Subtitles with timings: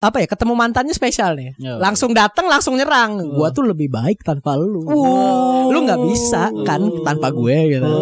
[0.00, 1.52] apa ya ketemu mantannya spesial nih.
[1.60, 1.76] Yo.
[1.76, 3.20] Langsung datang langsung nyerang.
[3.36, 4.80] Gua tuh lebih baik tanpa lu.
[5.68, 7.92] Lu nggak bisa kan tanpa gue gitu.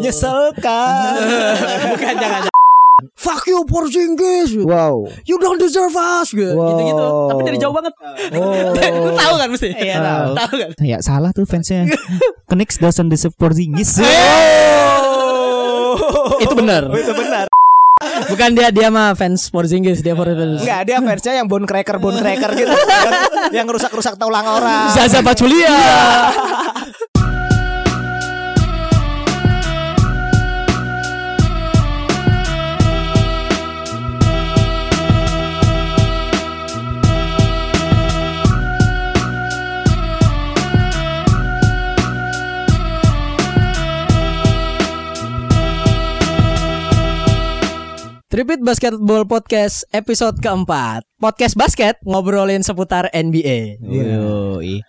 [0.00, 1.20] Nyesel kan.
[1.92, 2.40] Bukan jangan.
[2.48, 2.54] jangan.
[3.12, 4.56] Fuck you Porzingis.
[4.64, 5.04] wow.
[5.28, 6.56] You don't deserve us gitu.
[6.56, 6.72] Wow.
[6.72, 7.06] Gitu-gitu.
[7.28, 7.92] Tapi dari jauh banget.
[8.32, 8.96] Oh.
[9.04, 9.68] Lu tahu kan mesti?
[9.76, 10.28] Iya, tahu.
[10.32, 10.70] Tahu kan?
[10.80, 11.84] Ya salah tuh fansnya.
[12.48, 14.00] Knicks doesn't deserve Porzingis.
[16.40, 16.88] Itu benar.
[16.88, 17.52] Oh, itu benar.
[18.30, 20.64] Bukan dia dia mah fans Porzingis, dia Porzingis.
[20.64, 22.72] Enggak, dia fansnya yang bone cracker bone cracker gitu.
[23.56, 24.88] yang, rusak-rusak tulang orang.
[24.94, 25.74] Zaza Pachulia.
[48.36, 54.84] Tripit Basketball Podcast episode keempat Podcast basket ngobrolin seputar NBA Yoi.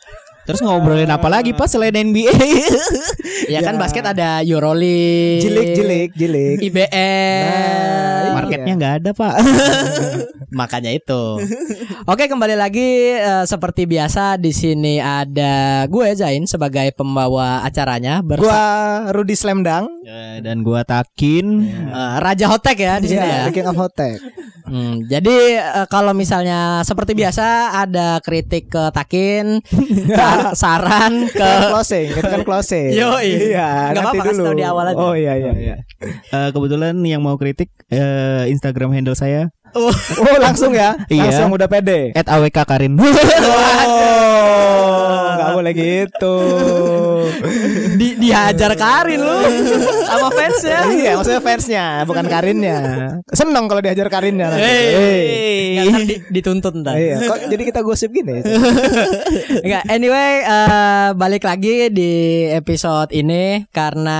[0.48, 2.31] Terus ngobrolin apa lagi pas selain NBA?
[3.48, 6.58] Ya kan basket ada Euroleague Jilik, jilik, jilik.
[6.58, 9.36] IBL Nah, Marketnya nggak ada pak.
[10.59, 11.38] Makanya itu.
[12.08, 18.36] Oke, kembali lagi eh, seperti biasa di sini ada gue Zain sebagai pembawa acaranya Gua
[18.40, 19.86] bersama Rudy Slamdang.
[20.42, 21.68] Dan gua Takin.
[22.23, 23.52] Raja Hotek ya di sini ya.
[23.52, 24.47] The King of Hotek.
[24.68, 29.64] Hmm, jadi eh, kalau misalnya seperti biasa ada kritik ke Takin,
[30.20, 32.92] sar- saran ke closing, itu kan closing.
[33.00, 33.52] Yoi.
[33.52, 34.46] Iya, Nggak nanti apa-apa, kasih dulu.
[34.46, 34.98] tahu di awal aja.
[34.98, 35.76] Oh iya iya iya.
[36.28, 39.92] Eh, kebetulan yang mau kritik eh, Instagram handle saya Oh
[40.40, 41.28] langsung ya, Iya.
[41.28, 42.12] langsung udah pede.
[42.12, 42.96] at awk karin.
[43.88, 46.36] Oh, nggak boleh gitu.
[47.95, 49.40] di, dihajar Karin lu
[50.03, 50.80] sama fansnya.
[50.92, 52.80] iya, maksudnya fansnya, bukan Karinnya.
[53.31, 54.52] Seneng kalau diajar Karinnya.
[54.52, 54.64] nanti.
[54.64, 55.23] Hey.
[56.03, 56.95] Di- dituntut ntar.
[56.98, 58.42] Iya, kok jadi kita gosip gini?
[59.64, 62.12] Enggak, anyway eh, balik lagi di
[62.50, 64.20] episode ini karena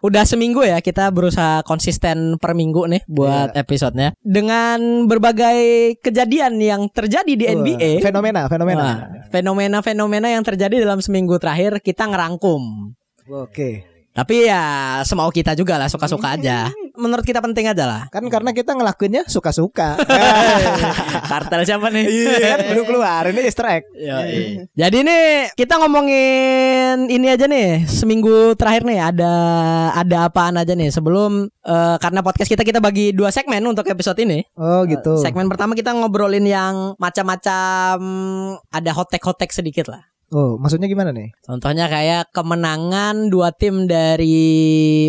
[0.00, 6.86] udah seminggu ya kita berusaha konsisten per minggu nih buat episodenya dengan berbagai kejadian yang
[6.90, 7.90] terjadi di NBA.
[8.00, 8.84] Wah, Fenomena, fenomena.
[8.84, 8.96] Wah,
[9.30, 12.94] Fenomena-fenomena yang terjadi dalam seminggu terakhir kita ngerangkum.
[13.30, 13.89] Oke.
[14.10, 14.62] Tapi ya
[15.06, 16.66] semau kita juga lah suka-suka aja.
[16.98, 18.02] Menurut kita penting aja lah.
[18.10, 19.94] Kan karena kita ngelakuinnya suka-suka.
[21.30, 22.04] Kartel siapa nih?
[22.10, 23.22] Iya, kan belum keluar.
[23.30, 23.86] Ini Easter egg.
[24.74, 29.32] Jadi nih kita ngomongin ini aja nih seminggu terakhir nih ada
[29.94, 34.18] ada apaan aja nih sebelum eh, karena podcast kita kita bagi dua segmen untuk episode
[34.18, 34.42] ini.
[34.58, 35.22] Oh gitu.
[35.22, 37.96] Segmen pertama kita ngobrolin yang macam-macam
[38.74, 40.02] ada hotek-hotek sedikit lah.
[40.30, 41.34] Oh, maksudnya gimana nih?
[41.40, 44.38] Contohnya kayak kemenangan dua tim dari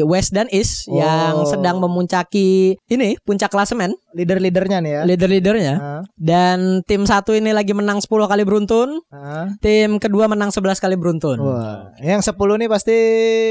[0.01, 0.97] West dan East Oh.
[0.97, 5.01] yang sedang memuncaki ini puncak klasemen, Leader-leadernya nih ya.
[5.05, 5.75] leader-leadernya.
[5.77, 9.45] Ah, Dan tim satu ini lagi menang 10 kali beruntun, ah.
[9.57, 11.37] tim kedua menang 11 kali beruntun.
[11.37, 12.97] Wah, yang 10 nih pasti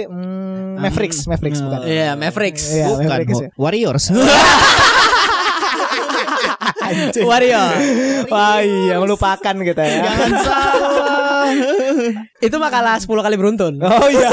[0.05, 1.81] mm, Mavericks, Mavericks bukan?
[1.83, 2.65] Iya, Mavericks.
[2.69, 3.49] Iya, Bukan Mavericks ya.
[3.55, 4.05] Warriors.
[7.21, 7.71] Warrior.
[8.27, 9.97] Wah iya melupakan kita ya.
[10.03, 11.10] Jangan salah.
[12.47, 13.75] Itu mah kalah 10 kali beruntun.
[13.91, 14.31] Oh iya.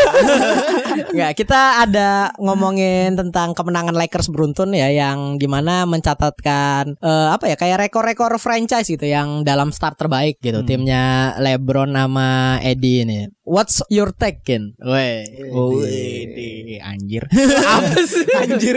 [1.12, 7.52] Enggak, kita ada ngomongin tentang kemenangan Lakers beruntun ya yang di mana mencatatkan eh, apa
[7.52, 13.20] ya kayak rekor-rekor franchise gitu yang dalam start terbaik gitu timnya LeBron sama Eddie ini.
[13.48, 14.76] What's your take, Kin?
[14.76, 15.24] Weh.
[15.56, 17.24] Oh, ini anjir.
[17.80, 18.28] Apa sih?
[18.36, 18.76] Anjir.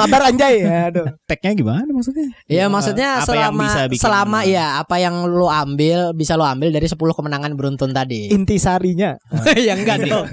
[0.00, 0.64] Mabar anjay.
[0.64, 1.12] Aduh.
[1.28, 2.32] Tagnya gimana maksudnya?
[2.48, 6.88] Ya maksudnya Apa yang selama selama ya apa yang lu ambil bisa lu ambil dari
[6.88, 8.32] 10 kemenangan beruntun tadi.
[8.32, 9.20] Intisarinya.
[9.68, 10.24] ya enggak dong.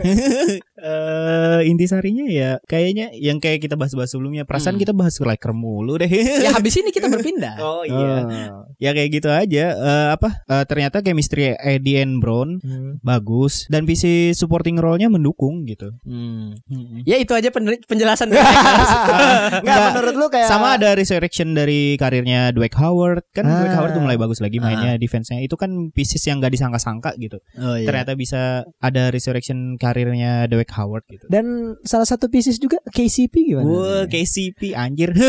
[0.79, 4.43] Eh intisarinya ya kayaknya yang kayak kita bahas-bahas sebelumnya.
[4.43, 4.81] Perasaan Hmm.
[4.81, 6.07] kita bahas Laker mulu deh.
[6.09, 7.59] Ya habis ini kita berpindah.
[7.61, 8.63] oh Oh.
[8.77, 9.65] Ya kayak gitu aja.
[9.71, 10.41] Eh, apa?
[10.41, 12.97] eh, ternyata chemistry Eddie and Brown Hmm.
[13.01, 15.91] bagus dan visi supporting role-nya mendukung gitu.
[16.01, 16.55] Hmm.
[17.03, 18.39] Ya itu aja pen- penjelasan dari
[19.61, 23.59] Enggak menurut lu kayak Sama ada resurrection dari karirnya Dwight Howard kan Ah.
[23.59, 27.41] Dwight Howard tuh mulai bagus lagi mainnya defense-nya itu kan pieces yang gak disangka-sangka gitu.
[27.57, 27.85] Oh, iya.
[27.85, 28.41] Ternyata bisa
[28.77, 31.25] ada resurrection karirnya Dwight Howard gitu.
[31.27, 31.45] dan
[31.81, 33.65] salah satu pieces juga KCP gimana?
[33.65, 35.11] Wah, KCP anjir.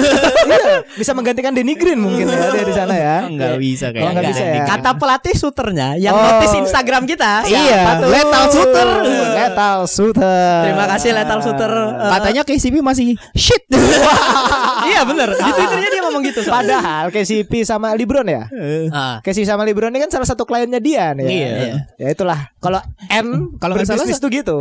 [0.51, 3.17] Iya, bisa menggantikan Denny Green mungkin ya dia di sana ya.
[3.25, 4.65] Enggak bisa Oh, kayak nggak bisa ya.
[4.67, 6.21] Kata pelatih shooternya yang Oh.
[6.21, 7.47] notice Instagram kita.
[7.47, 8.09] Iya, tuh?
[8.11, 8.89] Lethal Shooter.
[9.31, 10.59] Lethal Shooter.
[10.67, 11.71] Terima kasih Lethal Shooter.
[11.71, 13.63] Eh, Katanya KCP masih shit.
[14.91, 16.81] iya bener Di Twitternya dia ngomong gitu soalnya.
[16.81, 18.45] Padahal KCP sama LeBron ya.
[18.91, 19.17] Ah.
[19.23, 21.25] KCP sama LeBron ini kan salah satu kliennya dia nih.
[21.25, 21.31] ya.
[21.31, 21.75] Iya.
[21.97, 22.51] Ya itulah.
[22.59, 24.57] Kalau N Kalau nggak salah tuh gitu.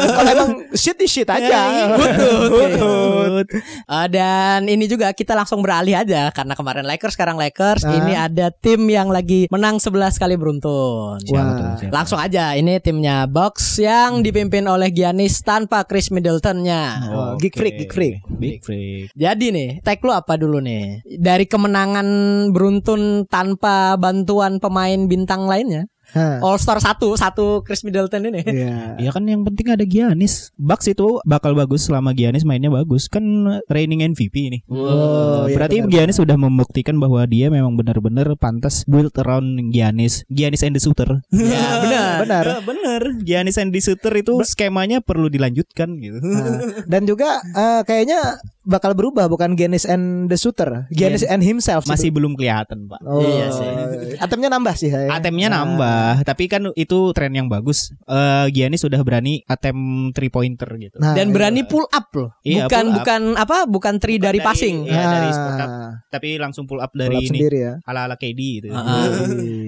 [0.00, 1.92] Kalau emang shit di shit aja.
[1.96, 2.48] Butut.
[2.50, 3.46] Butut.
[3.90, 7.92] Eh, dan ini juga kita langsung beralih aja karena kemarin Lakers sekarang Lakers Hah?
[7.96, 11.18] Ini ada tim yang lagi menang 11 kali beruntun.
[11.24, 11.56] Siapa Wah.
[11.56, 11.68] tuh?
[11.84, 11.92] Siapa?
[11.92, 16.82] Langsung aja, ini timnya Bucks yang dipimpin oleh Giannis tanpa Chris Middletonnya.
[17.10, 18.14] Oh, Geek Freak, Geek Freak.
[18.40, 19.12] Big Freak.
[19.12, 21.04] Jadi nih, tag lu apa dulu nih?
[21.20, 22.08] Dari kemenangan
[22.54, 26.42] beruntun tanpa bantuan pemain bintang lainnya, Hah.
[26.42, 28.42] All Star satu, satu Chris Middleton ini.
[28.42, 28.98] Iya.
[28.98, 30.50] Ya kan yang penting ada Giannis.
[30.58, 33.06] Bucks itu bakal bagus selama Giannis mainnya bagus.
[33.06, 34.58] Kan reigning MVP ini.
[34.66, 35.90] Oh, iya Berarti benar.
[35.92, 40.26] Giannis sudah membuktikan bahwa dia memang benar-benar pantas build around Giannis.
[40.28, 41.22] Giannis and the shooter.
[41.30, 42.14] Ya, benar.
[42.26, 42.44] Benar.
[42.44, 43.02] Ya, bener.
[43.22, 46.18] Giannis and the shooter itu skemanya perlu dilanjutkan gitu.
[46.20, 51.82] Nah, dan juga eh, kayaknya bakal berubah bukan Giannis and the shooter, Giannis and himself.
[51.84, 53.02] Masih belum kelihatan, Pak.
[53.02, 53.68] Oh, Iya sih.
[54.16, 54.88] Atemnya nambah sih.
[54.88, 55.10] ya.
[55.10, 55.56] Atemnya Nah.
[55.60, 57.90] nambah, tapi kan itu tren yang bagus.
[58.04, 59.80] Eh Giannis sudah berani attempt
[60.14, 60.96] three pointer gitu.
[60.96, 61.34] Nah, Dan iya.
[61.34, 62.30] berani pull up loh.
[62.40, 62.96] Iya, bukan pull up.
[62.96, 63.56] bukan apa?
[63.66, 64.76] Bukan three dari, dari- passing.
[64.84, 65.70] Iya, dari Nah, spot up.
[66.08, 67.74] Tapi langsung pull up pull dari up ini sendiri ya.
[67.82, 68.66] ala-ala KD gitu.
[68.70, 69.04] Ah, ah.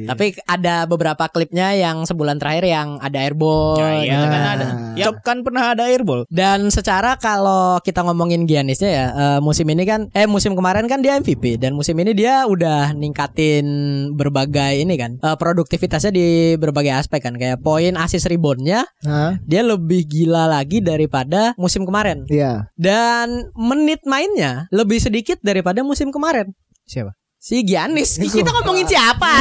[0.04, 3.74] Tapi ada beberapa klipnya yang sebulan terakhir yang ada airball.
[3.74, 4.52] Ya, iya, gitu kan kan.
[4.52, 4.66] ada.
[4.92, 6.28] Ya kan pernah ada airball.
[6.28, 11.00] Dan secara kalau kita ngomongin Giannisnya ya eh, musim ini kan eh musim kemarin kan
[11.00, 13.64] dia MVP dan musim ini dia udah ningkatin
[14.12, 16.26] berbagai ini kan eh, produktivitasnya di
[16.60, 19.40] berbagai aspek kan kayak poin assist reboundnya Hah?
[19.48, 22.68] dia lebih gila lagi daripada musim kemarin Iya.
[22.76, 26.52] dan menit mainnya lebih sedikit daripada musim kemarin.
[26.84, 27.16] Siapa?
[27.42, 28.22] Si Giannis.
[28.22, 29.26] Kita ngomongin siapa?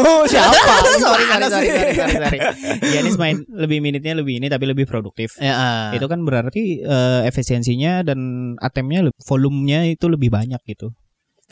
[0.00, 0.56] Oh, siapa?
[0.96, 2.38] sorry, sorry, sorry, sorry, sorry.
[2.88, 5.36] Giannis main lebih minitnya lebih ini tapi lebih produktif.
[5.36, 6.00] ya, eh.
[6.00, 8.18] Itu kan berarti eh, efisiensinya dan
[8.56, 10.96] atemnya volumenya itu lebih banyak gitu.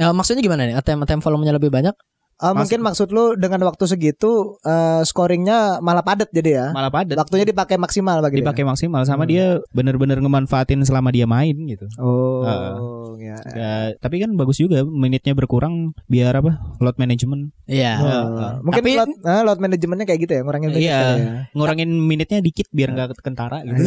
[0.01, 0.81] Eh, maksudnya gimana nih?
[0.81, 1.93] ATM ATM volumenya lebih banyak?
[2.41, 6.67] Eh, mungkin maksud lu dengan waktu segitu eh, scoringnya malah padat jadi ya.
[6.73, 7.13] Malah padat.
[7.15, 8.49] Waktunya dipakai maksimal bagi dia.
[8.49, 11.85] dipakai maksimal sama dia bener-bener ngemanfaatin selama dia main gitu.
[12.01, 12.49] Oh,
[13.17, 13.37] ya.
[13.53, 16.57] Ya, tapi kan bagus juga minitnya berkurang biar apa?
[16.81, 17.53] Load management.
[17.69, 17.93] Iya.
[18.01, 20.99] Oh, mungkin Tapi- load, eh, load manajemennya kayak gitu ya, ngurangin Iya.
[20.99, 21.33] kali ya.
[21.53, 23.85] Ngurangin minitnya dikit biar nggak kentara gitu.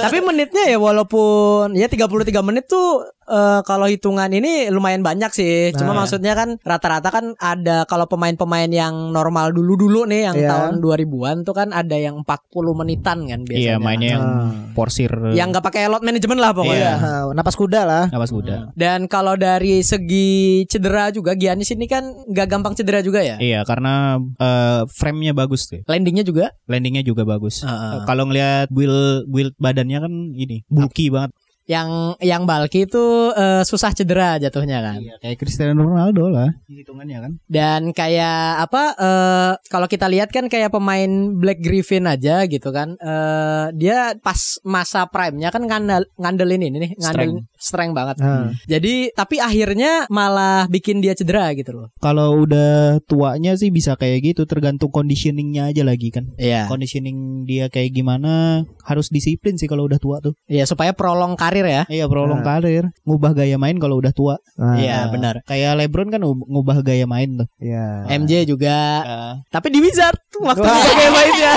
[0.00, 5.70] Tapi menitnya ya walaupun ya 33 menit tuh eh, kalau hitungan ini lumayan banyak sih.
[5.72, 6.02] Cuma Nah.
[6.04, 10.48] maksudnya kan rata-rata kan ada kalau pemain-pemain yang normal dulu-dulu nih yang Iya.
[10.48, 13.64] tahun 2000-an tuh kan ada yang 40 menitan kan biasanya.
[13.64, 14.50] Iya, mainnya yang Ah.
[14.72, 16.78] porsir yang nggak pakai load management lah pokoknya.
[16.78, 16.92] Iya.
[16.96, 18.04] Nah, napas kuda lah.
[18.08, 18.72] napas kuda.
[18.72, 23.36] Dan kalau dari segi cedera juga Giannis ini kan nggak gampang cedera juga ya.
[23.36, 25.82] Iya, karena eh, frame-nya bagus tuh.
[25.84, 26.52] Landingnya juga.
[26.66, 27.62] Landingnya juga bagus.
[27.62, 28.04] Heeh.
[28.04, 31.30] Kalau ngelihat build build badannya kan ini bulky banget.
[31.70, 34.98] Yang yang bulky itu eh, susah cedera jatuhnya kan.
[34.98, 37.32] Iya, kayak Cristiano Ronaldo lah hitungannya kan.
[37.46, 42.98] Dan kayak apa eh kalau kita lihat kan kayak pemain Black Griffin aja gitu kan.
[42.98, 48.16] eh dia pas masa prime-nya kan ngandel ngandelin ini nih, ngandelin strength banget.
[48.18, 48.50] Nah.
[48.66, 51.88] Jadi tapi akhirnya malah bikin dia cedera gitu loh.
[52.02, 56.26] Kalau udah tuanya sih bisa kayak gitu, tergantung conditioningnya aja lagi kan.
[56.36, 56.66] Iya.
[56.66, 60.34] Conditioning dia kayak gimana, harus disiplin sih kalau udah tua tuh.
[60.50, 61.82] Iya supaya prolong karir ya.
[61.86, 62.46] Iya, prolong Nah.
[62.48, 64.40] karir, ngubah gaya main kalau udah tua.
[64.56, 65.44] Nah, Iya, benar.
[65.44, 67.48] Kayak LeBron kan ngub- ngubah gaya main tuh.
[67.58, 68.08] Iya.
[68.08, 68.76] MJ juga.
[69.02, 69.34] Ah.
[69.48, 71.52] Tapi di Wizard waktu dia kayak mainnya.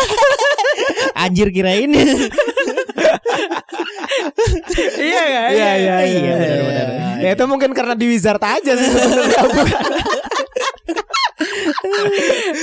[1.23, 1.91] Anjir kirain.
[4.95, 5.51] iya kan?
[5.51, 5.95] Iya iya iya.
[6.03, 6.87] Iya, benar-benar.
[7.17, 9.39] Ya itu mungkin karena di Wizard aja sih sebenarnya.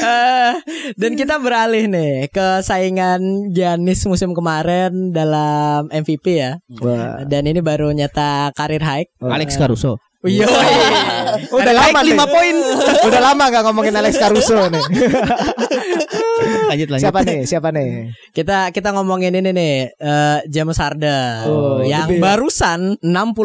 [0.02, 0.52] Eh,
[0.99, 6.59] dan kita beralih nih ke saingan Giannis musim kemarin dalam MVP ya.
[6.83, 7.23] Wah.
[7.23, 9.07] Dan ini baru nyetak karir high.
[9.23, 10.02] Alex Caruso.
[10.23, 10.47] Iya.
[11.57, 12.14] Udah lama nih.
[12.14, 12.57] 5 poin.
[13.05, 14.85] Udah lama gak ngomongin Alex Caruso nih.
[16.73, 17.05] Lanjut lanjut.
[17.05, 17.38] Siapa nih?
[17.45, 17.91] Siapa nih?
[18.33, 22.23] Kita kita ngomongin ini nih eh, James Harden Oh, yang gede ya.
[22.23, 23.05] barusan 60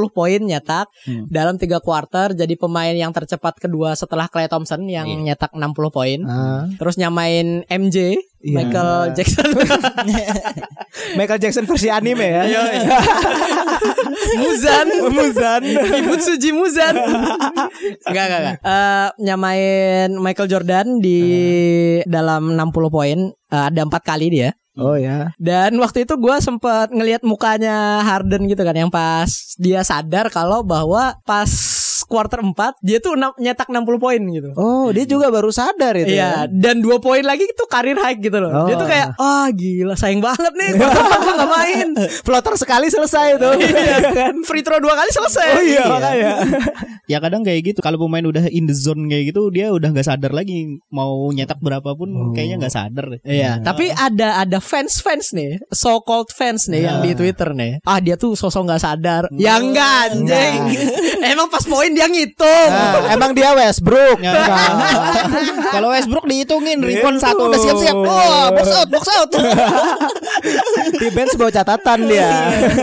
[0.09, 1.27] poin nyetak Hmm.
[1.27, 5.33] dalam tiga kuarter jadi pemain yang tercepat kedua setelah Klay Thompson yang Iya.
[5.33, 6.19] nyetak 60 poin.
[6.23, 8.53] Ah, Terus nyamain MJ Iya.
[8.53, 9.49] Michael Jackson.
[11.17, 12.43] Michael Jackson versi anime ya.
[14.41, 14.87] Muzan.
[15.09, 15.63] Muzan.
[15.65, 16.95] Ibu Suji Muzan.
[18.05, 18.55] Enggak enggak enggak.
[18.61, 21.21] Eh, Nyamain Michael Jordan di
[22.05, 23.19] dalam 60 poin.
[23.33, 24.53] Eh, Ada empat kali dia.
[24.77, 25.33] Oh ya.
[25.41, 30.61] Dan waktu itu gue sempet ngelihat mukanya Harden gitu kan Yang pas dia sadar kalau
[30.61, 31.49] bahwa pas
[32.07, 36.09] quarter 4 Dia tuh enam- nyetak 60 poin gitu Oh, dia juga baru sadar itu.
[36.09, 36.49] Iya, ya.
[36.49, 38.65] dan dua poin lagi itu karir high gitu loh.
[38.65, 38.79] Dia Oh.
[38.79, 41.87] tuh kayak, ah gila sayang banget nih, quarter empat gue gak main.
[42.25, 43.49] Floater sekali selesai itu.
[43.67, 45.47] Iya kan, free throw dua kali selesai.
[45.51, 46.31] Oh iya, makanya.
[47.05, 47.79] Ya kadang kayak gitu.
[47.79, 51.59] Kalau pemain udah in the zone kayak gitu, dia udah nggak sadar lagi mau nyetak
[51.59, 52.31] berapapun, Oh.
[52.31, 53.05] kayaknya nggak sadar.
[53.07, 53.19] deh.
[53.23, 57.83] Iya, tapi ada ada fans fans nih, so called fans nih yang di Twitter nih.
[57.83, 59.23] Ah dia tuh sosok nggak sadar.
[59.33, 60.61] Ya enggak anjing.
[61.21, 62.69] Emang pas poin dia ngitung.
[62.69, 64.21] Nah, emang dia Westbrook.
[64.21, 64.37] Ya,
[65.73, 67.95] Kalau Westbrook dihitungin rebound satu udah siap-siap.
[67.97, 69.29] Wah, box out, box out.
[71.01, 72.29] Di bench bawa catatan dia.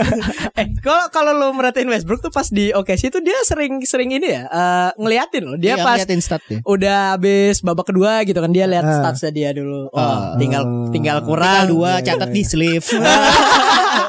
[0.59, 4.27] eh, kalau kalau lu merhatiin Westbrook tuh pas di OKC itu dia sering sering ini
[4.27, 5.55] ya eh, ngeliatin loh.
[5.55, 6.59] Dia Iya, pas ngeliatin stat ya.
[6.61, 8.99] udah habis babak kedua gitu kan dia lihat Ah.
[9.01, 9.87] statsnya dia dulu.
[9.87, 10.35] Oh, Ah.
[10.35, 12.81] tinggal tinggal Tinggal kurang dua catat di sleeve.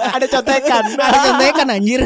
[0.09, 0.97] Ada contekan.
[0.97, 2.01] Ada contekan anjir.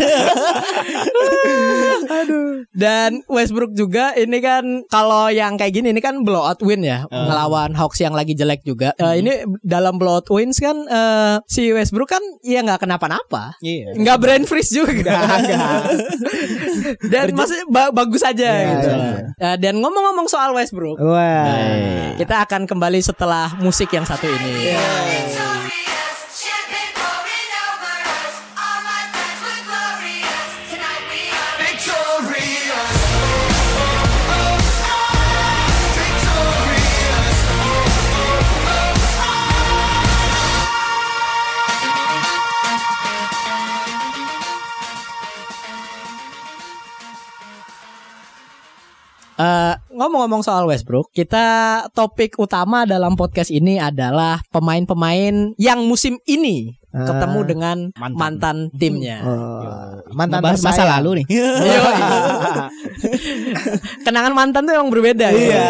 [2.70, 2.89] Dan
[3.26, 7.26] Westbrook juga ini kan kalau yang kayak gini ini kan blowout win ya Ah.
[7.26, 8.92] ngelawan Hawks yang lagi jelek juga.
[8.94, 13.56] Eh, ini dalam blowout wins kan eh, si Westbrook kan ya nggak kenapa-napa.
[13.60, 13.94] Iya.
[13.94, 15.16] Nggak brain freeze juga.
[17.04, 18.88] Dan masih ba- bagus aja Iya, gitu.
[18.90, 19.12] iya.
[19.36, 22.14] Eh, dan ngomong-ngomong soal Westbrook, Wah.
[22.14, 24.52] kita akan kembali setelah musik yang satu ini.
[24.70, 25.34] Victorious,
[50.00, 56.79] ngomong-ngomong soal Westbrook, kita topik utama dalam podcast ini adalah pemain-pemain yang musim ini.
[56.90, 58.18] Ketemu dengan Mantan.
[58.18, 59.22] mantan, timnya.
[59.22, 61.26] Oh, mantan Ngebahas masa lalu nih.
[64.06, 65.38] Kenangan mantan tuh emang berbeda ya.
[65.38, 65.68] Iya.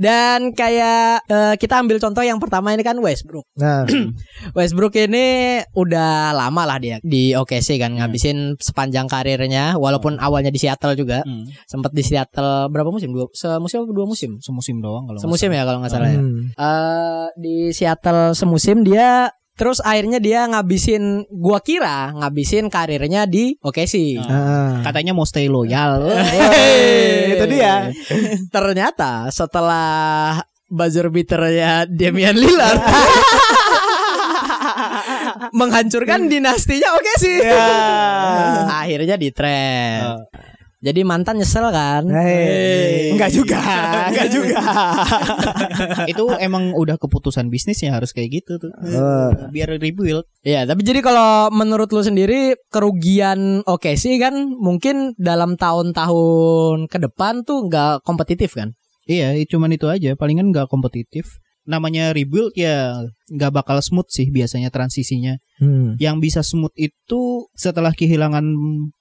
[0.00, 3.44] Dan kayak eh, kita ambil contoh yang pertama ini kan Westbrook.
[3.60, 3.84] Nah,
[4.56, 10.60] Westbrook ini udah lama lah dia di OKC kan ngabisin sepanjang karirnya walaupun awalnya di
[10.60, 11.20] Seattle juga.
[11.24, 11.44] Hmm.
[11.68, 13.12] Sempat di Seattle berapa musim?
[13.12, 14.40] Dua semusim apa dua musim?
[14.40, 15.20] Semusim doang kalau.
[15.20, 16.20] Semusim ya kalau nggak salah ya.
[16.20, 16.40] hmm.
[16.56, 19.28] Eh, di Seattle semusim dia
[19.60, 24.16] terus akhirnya dia ngabisin gua kira ngabisin karirnya di OKC.
[24.24, 24.80] Ah.
[24.80, 26.08] Katanya mau stay loyal.
[26.40, 27.92] Hey, itu dia.
[28.54, 30.40] Ternyata setelah
[30.70, 32.80] buzzer beaternya Damian Lillard
[35.58, 37.24] menghancurkan dinastinya OKC.
[37.44, 37.68] Ya.
[38.70, 40.29] Akhirnya di trade.
[40.80, 42.08] Jadi mantan nyesel kan?
[42.08, 43.12] Hey.
[43.12, 43.60] Enggak juga,
[44.08, 44.64] enggak juga.
[46.08, 48.72] itu emang udah keputusan bisnisnya harus kayak gitu tuh.
[48.72, 49.28] Oh.
[49.52, 50.24] Biar rebuild.
[50.40, 57.44] Iya, tapi jadi kalau menurut lu sendiri kerugian OKC kan mungkin dalam tahun-tahun ke depan
[57.44, 58.72] tuh nggak kompetitif kan?
[59.04, 60.16] Iya, cuman itu aja.
[60.16, 61.44] Palingan nggak kompetitif.
[61.70, 62.98] Namanya rebuild ya
[63.30, 65.38] nggak bakal smooth sih biasanya transisinya.
[65.62, 65.94] Hmm.
[66.02, 68.42] Yang bisa smooth itu setelah kehilangan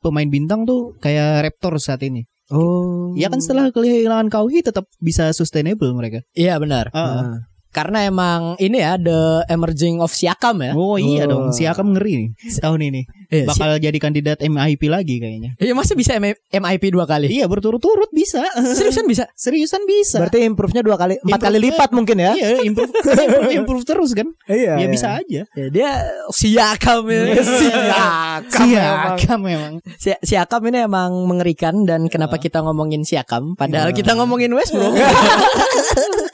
[0.06, 2.30] pemain bintang tuh kayak Raptor saat ini.
[2.54, 3.14] Oh.
[3.18, 6.22] Ya kan setelah kehilangan Kawhi tetap bisa sustainable mereka.
[6.38, 6.94] Iya benar.
[6.94, 7.10] Ah, ah.
[7.18, 7.38] Ah.
[7.70, 10.74] Karena emang ini ya the emerging of Siakam ya.
[10.74, 11.46] Oh iya Oh.
[11.46, 13.02] dong, Siakam ngeri nih tahun ini.
[13.30, 15.54] Iya, Si- Bakal jadi kandidat MIP lagi kayaknya.
[15.56, 17.30] Iya masa bisa M- MIP dua kali?
[17.30, 18.42] Iya berturut-turut bisa.
[18.74, 19.30] Seriusan bisa?
[19.34, 20.18] Seriusan bisa.
[20.18, 22.34] Berarti improve-nya dua kali, empat kali lipat mungkin ya?
[22.34, 24.28] Iya, improve, improve, improve terus kan?
[24.46, 24.74] Iya.
[24.76, 24.88] Ya iya.
[24.90, 25.42] bisa aja.
[25.46, 25.90] Ya, dia
[26.32, 27.22] Siakam ya.
[27.38, 28.66] Siakam.
[28.66, 29.18] emang.
[29.20, 29.74] Siakam memang.
[29.96, 34.98] Si- Siakam ini emang mengerikan dan kenapa kita ngomongin Siakam padahal kita ngomongin Westbrook.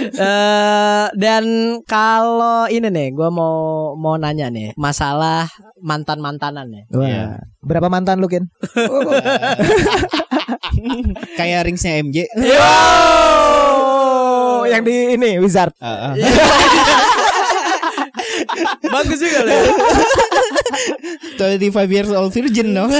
[0.00, 1.44] Eh, dan
[1.84, 5.44] kalau ini nih, gue mau mau nanya nih masalah
[5.80, 6.84] mantan mantanan nih.
[6.92, 7.04] Wah.
[7.04, 7.24] Iya.
[7.60, 8.48] Berapa mantan lu, Kin?
[11.38, 12.24] Kayak ringsnya MJ.
[12.56, 15.76] Oh, yang di ini Wizard.
[15.80, 16.14] Ah, ah.
[18.92, 19.60] Bagus juga loh.
[21.38, 22.90] 25 years old virgin dong.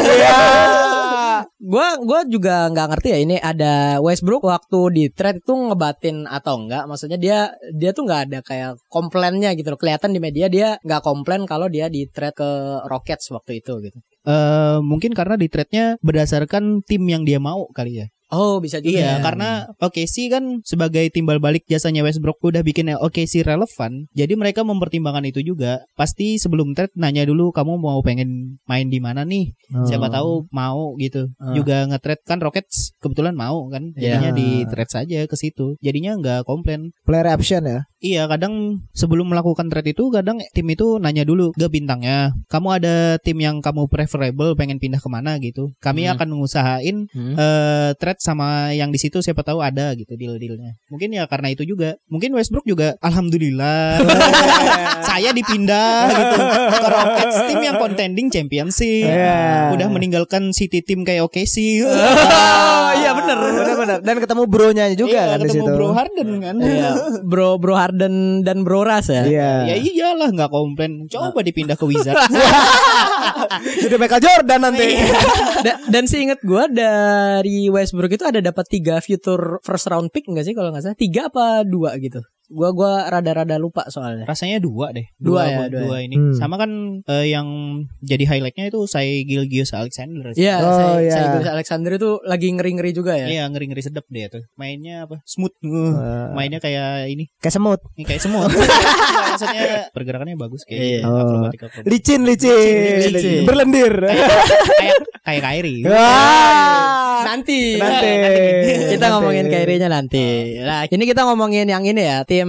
[1.70, 6.58] Gua gua juga nggak ngerti ya ini ada Westbrook waktu di trade itu ngebatin atau
[6.58, 6.90] enggak.
[6.90, 7.38] Maksudnya dia
[7.70, 9.78] dia tuh nggak ada kayak komplainnya gitu loh.
[9.78, 12.50] Kelihatan di media dia nggak komplain kalau dia di trade ke
[12.90, 14.02] Rockets waktu itu gitu.
[14.26, 18.06] Eh, mungkin karena di trade-nya berdasarkan tim yang dia mau kali ya.
[18.30, 18.94] Oh bisa juga.
[18.94, 19.14] Iya, ya.
[19.20, 24.06] karena OKC kan sebagai timbal balik jasanya Westbrook udah bikin OKC relevan.
[24.14, 25.82] Jadi mereka mempertimbangkan itu juga.
[25.98, 29.50] Pasti sebelum trade nanya dulu kamu mau pengen main di mana nih?
[29.86, 31.30] Siapa tahu mau gitu.
[31.38, 31.54] Oh.
[31.54, 33.90] Juga nge-trade kan Rockets kebetulan mau kan.
[33.98, 34.38] Jadinya Iya.
[34.38, 35.74] di trade saja ke situ.
[35.82, 36.94] Jadinya nggak komplain.
[37.02, 37.80] player option ya.
[38.00, 42.32] Iya, kadang sebelum melakukan trade itu kadang tim itu nanya dulu ke bintangnya.
[42.48, 45.74] Kamu ada tim yang kamu preferable pengen pindah ke mana gitu.
[45.82, 46.14] Kami Hmm.
[46.14, 47.34] akan mengusahain Hmm.
[47.36, 50.76] eh trade sama yang di situ siapa tahu ada gitu deal-dealnya.
[50.92, 51.96] Mungkin ya karena itu juga.
[52.12, 53.96] Mungkin Westbrook juga alhamdulillah
[55.08, 56.36] saya dipindah gitu
[56.68, 59.08] ke Rockets tim yang contending championship.
[59.08, 59.72] Iya.
[59.72, 61.80] Udah meninggalkan City tim kayak OKC.
[61.88, 63.40] Oh iya bener.
[63.40, 63.98] Benar-benar.
[64.04, 65.72] Dan ketemu bronya juga Iya, kan di ketemu situ.
[65.72, 66.54] Bro Harden kan.
[66.60, 66.90] Iya,
[67.24, 69.24] bro bro Harden dan bro Ras ya.
[69.24, 69.50] Iya.
[69.64, 71.08] Ya iyalah nggak komplain.
[71.08, 72.20] Coba dipindah ke Wizards.
[73.82, 74.86] Jadi Michael Jordan nanti.
[75.64, 80.42] Da- dan seingat gue dari Westbrook itu ada dapat tiga future first round pick nggak
[80.42, 80.98] sih kalau nggak salah?
[80.98, 85.06] Tiga apa dua gitu gua gua rada-rada lupa soalnya Rasanya dua deh.
[85.16, 86.10] Dua ya, buat dua dua ya.
[86.10, 86.16] ini.
[86.18, 86.34] Hmm.
[86.34, 86.70] Sama kan
[87.06, 87.46] eh, yang
[88.02, 90.34] jadi highlightnya itu saya Gilgius Alexander.
[90.34, 93.26] Iya, Oh, saya, saya Gilgeous Alexander itu lagi ngeri-ngeri juga ya.
[93.30, 94.42] Iya ngeri-ngeri sedap dia tuh.
[94.58, 95.22] Mainnya apa?
[95.22, 95.54] Smooth.
[95.62, 97.30] Uh, mainnya kayak ini.
[97.38, 97.80] Kayak semut.
[97.94, 98.50] Ini kayak semua.
[99.32, 101.06] Maksudnya pergerakannya bagus kayak.
[101.06, 101.22] Oh.
[101.22, 101.88] akrobatik akrobatik.
[101.88, 103.42] Licin, licin, licin.
[103.46, 103.94] berlendir.
[104.02, 105.86] kayak kayak Kyrie.
[105.86, 107.22] Wah.
[107.24, 107.76] Nanti.
[107.76, 108.10] Nanti.
[108.96, 109.12] kita Nanti.
[109.12, 110.24] ngomongin Kyrie-nya nanti.
[110.64, 112.39] Nah, ini kita ngomongin yang ini ya, tim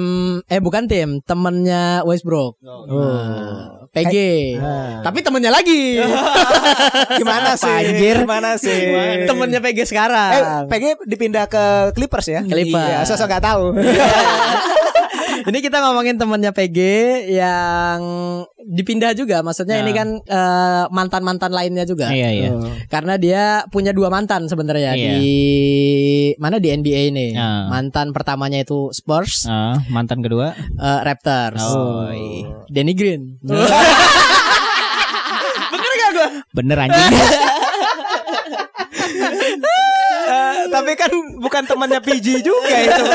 [0.46, 2.60] eh bukan tim, temennya Westbrook.
[2.62, 4.16] Nah, PG.
[4.56, 5.04] Ah.
[5.04, 6.00] Tapi temennya lagi.
[7.20, 7.68] Gimana sih?
[7.68, 8.24] Anjir.
[8.24, 8.96] Gimana sih?
[9.28, 10.32] temennya PG Eh, sekarang.
[10.72, 12.40] PG dipindah ke Clippers ya?
[12.40, 12.88] Clippers.
[12.88, 13.76] Iya, sosok gak tahu.
[15.44, 16.78] ini kita ngomongin temennya PG
[17.32, 18.00] yang
[18.62, 19.42] dipindah juga.
[19.42, 19.84] Maksudnya Nah.
[19.84, 22.08] ini kan eh, mantan-mantan lainnya juga.
[22.08, 22.50] Iya iya.
[22.88, 25.12] Karena dia punya dua mantan sebenarnya Iya.
[25.16, 25.32] di
[26.38, 27.28] mana di NBA ini.
[27.34, 27.68] Ah.
[27.68, 30.54] Mantan pertamanya itu Spurs, Ah, mantan kedua.
[30.58, 31.64] eh, Raptors.
[31.64, 32.10] Oh.
[32.68, 33.38] Danny Green.
[36.52, 37.14] Bener anjing.
[40.32, 43.04] Eh, tapi kan bukan temannya PG juga itu.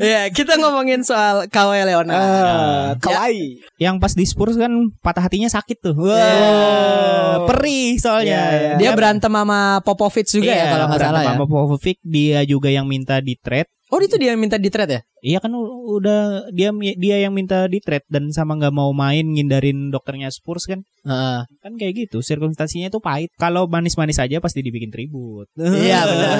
[0.00, 2.14] ya, kita ngomongin soal Kawhi Leonard.
[2.14, 3.60] Ah, kawaii.
[3.76, 5.94] yang pas di Spurs kan patah hatinya sakit tuh.
[5.98, 7.48] Wah, Wow.
[7.48, 8.40] perih soalnya.
[8.40, 8.72] Iya, iya.
[8.78, 11.26] Dia berantem sama Popovich juga ya Iya, kalau nggak salah ya.
[11.34, 13.68] sama Popovic, dia juga yang minta di trade.
[13.92, 15.00] Oh, itu dia yang minta di trade ya?
[15.20, 19.92] Iya kan udah dia dia yang minta di trade dan sama nggak mau main ngindarin
[19.92, 20.80] dokternya Spurs kan.
[21.04, 21.44] Heeh.
[21.60, 23.28] Kan kayak gitu, sirkumstansinya itu pahit.
[23.36, 25.44] Kalau manis-manis aja pasti dibikin tribut.
[25.54, 26.36] Iya benar.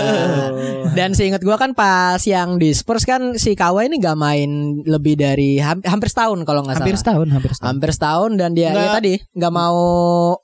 [0.97, 4.51] Dan seingat gua kan pas yang di Spurs kan si Kawhi ini gak main
[4.83, 6.89] lebih dari ham- hampir setahun kalau nggak salah.
[6.89, 7.69] Hampir setahun, hampir setahun.
[7.69, 9.79] hampir setahun dan dia ya Nggak- tadi nggak mau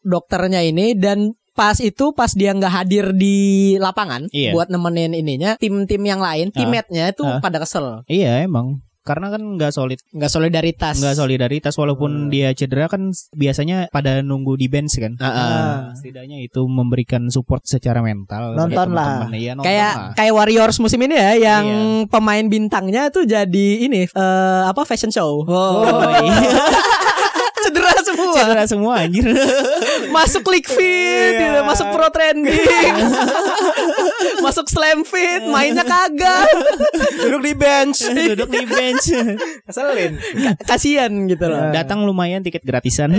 [0.05, 3.37] dokternya ini dan pas itu pas dia nggak hadir di
[3.77, 4.55] lapangan Iya.
[4.55, 7.43] buat nemenin ininya tim-tim yang lain teammate-nya itu Ah.
[7.43, 8.79] pada kesel Iya emang.
[9.01, 14.53] Karena kan nggak solid, nggak solidaritas nggak solidaritas walaupun dia cedera kan biasanya pada nunggu
[14.55, 15.17] di bench kan.
[15.17, 15.27] Ah.
[15.27, 15.75] Ah.
[15.97, 18.53] Setidaknya itu memberikan support secara mental.
[18.53, 19.33] Nonton kepada lah.
[19.33, 20.13] nonton kayak lah.
[20.13, 22.07] kayak Warriors musim ini ya yang Iya.
[22.07, 25.89] pemain bintangnya tuh jadi ini eh, apa fashion show Oh,
[26.29, 26.53] iya.
[28.35, 29.25] Cedera semua Cedera semua anjir.
[30.17, 30.87] masuk click fit
[31.29, 31.41] Iya.
[31.41, 32.95] gitu, masuk pro trending
[34.45, 36.47] masuk slam fit mainnya kagak
[37.23, 37.99] Duduk di bench.
[38.07, 39.11] Duduk di bench.
[39.67, 40.17] Keselin.
[40.65, 43.13] kasian gitu loh Datang lumayan tiket gratisan.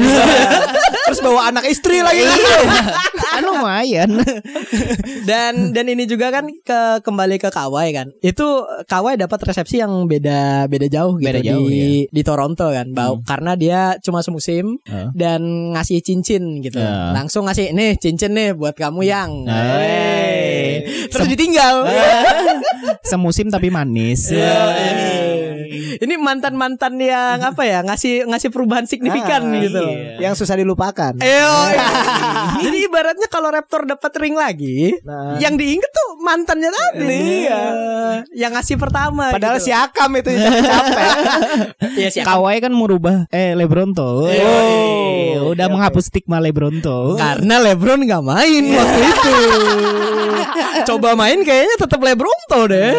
[1.10, 2.22] Terus bawa anak istri lagi.
[3.30, 4.10] kan lumayan.
[5.24, 8.46] dan dan ini juga kan ke kembali ke Kawhi kan itu
[8.86, 11.68] Kawhi dapat resepsi yang beda beda jauh gitu Beda di jauh,
[12.06, 13.26] di Toronto kan Bau- Hmm.
[13.26, 15.10] karena dia cuma semusim Heeh.
[15.14, 15.42] dan
[15.74, 17.10] ngasih cincin gitu Ya.
[17.12, 20.86] langsung ngasih nih cincin nih buat kamu yang Hey.
[21.08, 21.86] terus ditinggal
[23.02, 24.30] Semusim tapi manis.
[26.04, 29.92] ini mantan mantan yang apa ya ngasih ngasih perubahan signifikan Ah, gitu loh.
[29.92, 30.30] iya.
[30.30, 31.14] Yang susah dilupakan.
[31.18, 31.54] Eyo,
[32.64, 35.38] Jadi ibaratnya kalau Raptor dapat ring lagi, Nah.
[35.38, 37.46] yang diinget tuh mantannya tadi.
[37.46, 37.62] Iya.
[38.32, 39.32] Yang ngasih pertama.
[39.32, 41.08] Padahal gitu si Akam itu capek.
[41.96, 42.22] Iya sih.
[42.22, 44.28] Kawhi kan merubah eh Lebronto.
[44.28, 44.48] Iya,
[45.40, 47.16] Oh, udah menghapus stigma Lebronto.
[47.16, 49.36] Karena LeBron nggak main waktu itu.
[50.86, 52.92] Coba main kayaknya tetap LeBron tuh deh.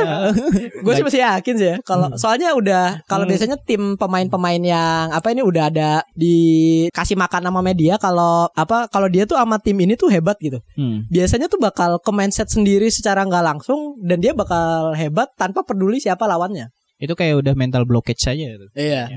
[0.81, 1.77] Gue sih masih yakin sih ya.
[1.83, 7.61] Kalau soalnya udah kalau biasanya tim pemain-pemain yang apa ini udah ada dikasih makan sama
[7.61, 10.59] media kalau apa kalau dia tuh sama tim ini tuh hebat gitu.
[10.75, 11.07] Hmm.
[11.09, 16.01] Biasanya tuh bakal ke mindset sendiri secara nggak langsung dan dia bakal hebat tanpa peduli
[16.03, 16.73] siapa lawannya.
[17.01, 18.69] Itu kayak udah mental blockage saja itu.
[18.77, 19.09] Iya.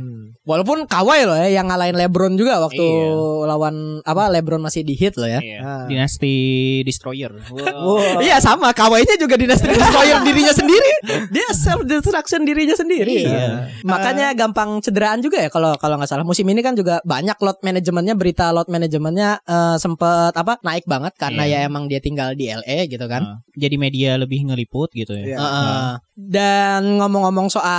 [0.43, 3.43] Walaupun Kawhi loh ya yang ngalahin LeBron juga waktu Iya.
[3.43, 5.43] lawan apa LeBron masih di hit loh ya.
[5.60, 5.84] Ah.
[5.86, 6.34] Dinasti
[6.82, 7.36] Destroyer.
[7.52, 8.00] Wow.
[8.24, 10.91] Iya sama Kawainya juga dinasti destroyer dirinya sendiri.
[11.28, 13.28] Dia self destruction dirinya sendiri.
[13.28, 13.67] Iya.
[13.84, 17.60] Makanya gampang cederaan juga ya kalau kalau nggak salah musim ini kan juga banyak load
[17.60, 21.60] manajemennya berita load manajemennya eh, sempet apa naik banget karena Iya.
[21.60, 23.22] ya emang dia tinggal di LA gitu kan.
[23.24, 25.36] Nah, jadi media lebih ngeliput gitu ya.
[25.36, 25.38] Iya.
[25.39, 25.89] Heeh.
[26.15, 27.73] Dan ngomong-ngomong soal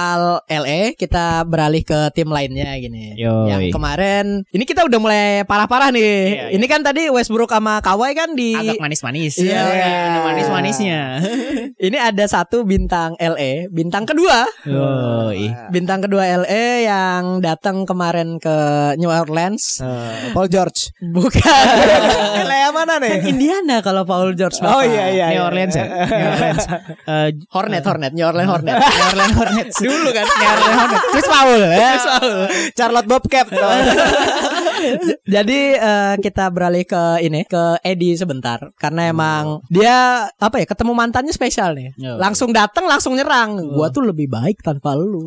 [0.49, 3.15] LA, kita beralih ke tim lainnya gini.
[3.19, 3.51] Yoi.
[3.51, 6.17] Yang kemarin, ini kita udah mulai parah-parah nih.
[6.25, 9.39] Iya, Ini kan tadi Westbrook sama Kawhi kan di Agak manis-manis.
[9.41, 9.63] Iya.
[9.63, 11.01] Ada manis-manisnya.
[11.87, 15.51] ini ada satu bintang LA, bintang kedua, Yoi.
[15.71, 18.57] bintang kedua LA yang datang kemarin ke
[18.99, 19.81] New Orleans.
[19.83, 20.95] Eh, Paul George.
[21.01, 21.43] Bukan
[22.65, 23.29] yang mana nih?
[23.29, 24.59] Indiana kalau Paul George.
[24.65, 25.27] Oh iya iya.
[25.31, 25.49] New iya.
[25.49, 25.87] Orleans ya.
[25.87, 26.65] New Orleans.
[27.05, 28.81] Eh, Hornet, Hornet, New Orleans Hornet.
[28.81, 29.77] New Orleans Hornets.
[29.85, 30.25] Dulu kan.
[31.13, 31.61] Chris Paul.
[31.61, 31.91] ya.
[31.93, 32.33] Chris Paul.
[32.73, 33.47] Charlotte Bobcat.
[35.35, 40.93] Jadi eh, kita beralih ke ini ke Eddie sebentar karena emang dia apa ya ketemu
[40.93, 41.97] mantannya spesial nih.
[42.01, 42.17] Oh.
[42.21, 43.61] Langsung datang langsung nyerang.
[43.75, 45.25] Gua tuh lebih baik tanpa lu.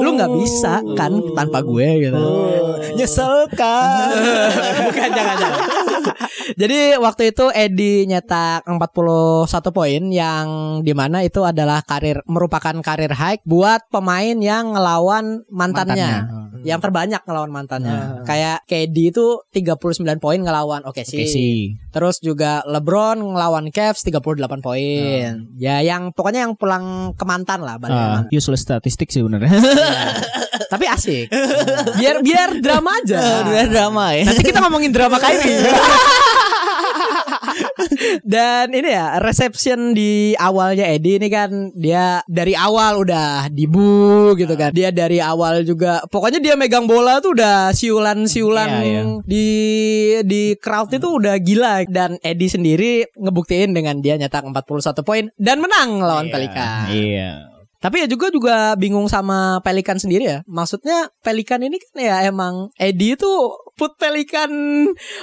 [0.00, 2.24] Lu nggak bisa kan tanpa gue gitu.
[2.96, 4.12] Nyesel kan.
[4.88, 5.60] Bukan jangan jangan.
[6.54, 10.46] Jadi waktu itu Eddie nyetak 41 poin yang
[10.86, 16.26] di mana itu adalah karir merupakan karir high buat pemain yang ngelawan mantannya.
[16.26, 16.44] Mantannya.
[16.66, 17.98] Yang terbanyak ngelawan mantannya.
[18.26, 19.78] Kayak KD itu 39
[20.18, 21.78] poin ngelawan oke Oke sih.
[21.88, 25.46] Terus juga LeBron ngelawan Cavs 38 poin.
[25.54, 28.34] Ya yang pokoknya yang pulang ke mantan lah Ah, mantan.
[28.34, 29.46] useless statistik sih bener.
[30.72, 31.30] Tapi asik.
[31.94, 33.46] biar biar drama aja.
[33.46, 34.26] Biar drama ya.
[34.26, 35.70] Nanti kita ngomongin drama Kyrie.
[38.22, 44.54] Dan ini ya reception di awalnya Eddie ini kan dia dari awal udah dibu gitu
[44.54, 44.70] kan.
[44.74, 49.02] Dia dari awal juga pokoknya dia megang bola tuh udah siulan-siulan Iya, iya.
[49.24, 49.46] di
[50.26, 55.62] di crowd itu udah gila dan Eddie sendiri ngebuktiin dengan dia nyetak 41 poin dan
[55.62, 56.90] menang lawan Pelikan.
[56.92, 57.55] Iya.
[57.86, 60.38] Tapi ya juga juga bingung sama Pelikan sendiri ya.
[60.44, 63.30] Maksudnya Pelikan ini kan ya emang Eddie itu
[63.78, 64.50] put Pelikan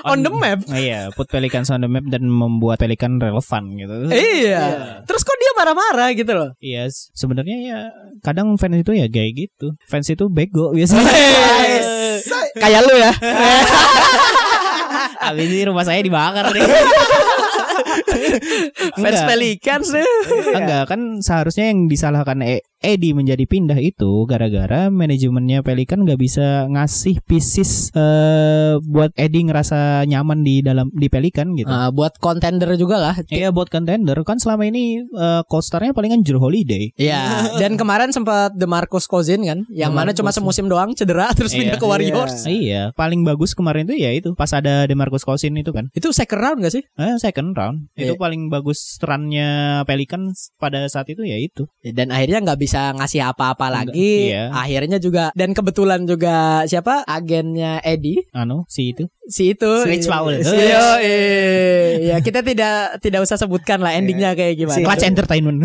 [0.08, 0.64] on, the map.
[0.72, 3.96] Iya, put Pelicans on the map dan membuat Pelikan relevan gitu.
[4.08, 4.64] Iya.
[5.04, 6.56] Terus kok dia marah-marah gitu loh.
[6.58, 7.80] Iya, s- sebenarnya ya
[8.24, 9.76] kadang fans itu ya kayak gitu.
[9.84, 11.04] Fans itu bego biasanya.
[12.64, 13.12] Kayak lu ya.
[15.20, 16.64] Habis ini rumah saya dibakar nih.
[18.96, 19.28] Fans Enggak.
[19.28, 20.08] Pelicans nih.
[20.54, 26.68] Enggak kan seharusnya yang disalahkan E- Eddie menjadi pindah itu gara-gara manajemennya Pelikan nggak bisa
[26.68, 31.68] ngasih pieces eh buat Eddie ngerasa nyaman di dalam di Pelikan gitu.
[31.68, 33.16] Nah, buat contender juga lah.
[33.26, 36.92] Iya buat contender kan selama ini eh co-starnya palingan Drew Holiday.
[36.94, 41.76] Iya, dan kemarin sempat DeMarcus Cousins kan, yang mana cuma semusim doang cedera terus pindah
[41.76, 41.80] Iya.
[41.80, 42.36] ke Warriors.
[42.44, 45.88] Iya, paling bagus kemarin tuh ya itu pas ada DeMarcus Cousins itu kan.
[45.92, 46.84] Itu second round gak sih?
[46.96, 47.88] Eh, second round.
[48.04, 48.12] Iya.
[48.12, 49.52] Itu paling bagus runnya
[49.84, 51.64] Pelikan pada saat itu ya itu.
[51.82, 54.14] Dan akhirnya nggak bisa ngasih apa-apa Enggak, lagi.
[54.30, 54.52] iya.
[54.52, 59.08] Akhirnya juga dan kebetulan juga siapa agennya Eddie Anu si itu.
[59.24, 60.36] si itu Si Rich Paul.
[60.44, 62.20] Si- Yo, iya.
[62.20, 64.76] kita tidak tidak usah sebutkan lah endingnya kayak gimana.
[64.76, 65.64] Si- Clutch Entertainment.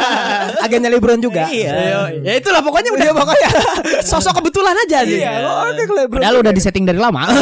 [0.64, 1.44] Agennya LeBron juga.
[1.52, 3.50] Yo, ya itulah pokoknya udah pokoknya
[4.08, 5.20] sosok kebetulan aja sih.
[5.20, 5.68] Iya, kalau
[6.00, 6.20] LeBron.
[6.24, 7.28] Padahal udah disetting dari lama.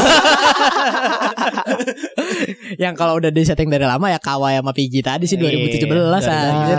[2.82, 6.32] Yang kalau udah di setting dari lama ya Kawhi sama PG tadi sih 2017 Iya,
[6.48, 6.78] anjir.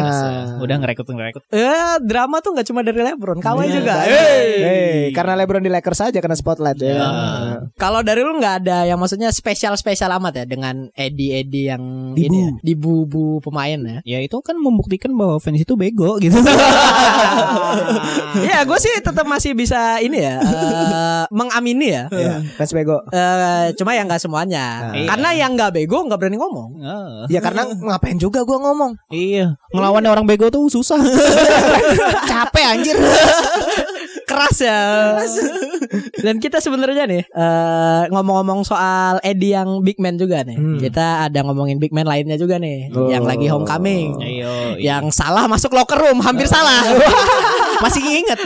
[0.58, 1.44] Udah ngerekrut ngerekrut.
[1.50, 3.94] Eh, drama tuh nggak cuma dari LeBron, Kawhi Iya, juga.
[3.94, 4.10] banyak.
[4.10, 4.50] Hey.
[4.58, 6.94] Hey, karena LeBron di Lakers aja kena spotlight ya.
[6.94, 7.08] Ya.
[7.78, 11.84] Kalau dari lu nggak ada yang maksudnya spesial spesial amat ya dengan Eddie Eddie yang
[12.14, 12.26] Dibu.
[12.26, 14.00] ini ya, di bubu pemain ya.
[14.04, 16.34] Ya itu kan membuktikan bahwa fans itu bego gitu.
[18.34, 22.06] Iya, gue sih tetap masih bisa ini ya eh, mengamini ya.
[22.10, 22.98] Iya, fans bego.
[23.10, 24.94] Eh, cuma yang nggak semuanya.
[24.94, 25.08] Iya.
[25.10, 26.70] Karena yang nggak bego nggak berani ngomong.
[27.30, 28.96] Ya karena ngapain juga gua ngomong.
[29.10, 30.98] iya, ngelawan orang bego tuh susah.
[32.32, 32.96] Capek anjir.
[34.24, 34.80] Keras ya.
[36.18, 40.56] Dan kita sebenarnya nih eh, ngomong-ngomong soal Eddie yang big man juga nih.
[40.56, 40.80] Hmm.
[40.80, 43.12] Kita ada ngomongin big man lainnya juga nih Oh.
[43.12, 44.16] yang lagi homecoming.
[44.24, 44.80] Ayo.
[44.80, 46.82] Yang salah masuk locker room, hampir salah.
[47.84, 48.40] masih inget.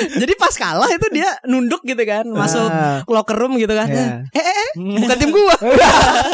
[0.00, 3.02] Jadi pas kalah itu dia nunduk gitu kan, masuk Ah.
[3.04, 3.86] locker room gitu kan.
[3.86, 4.06] Iya.
[4.30, 5.56] Eh, eh, eh, bukan tim gua.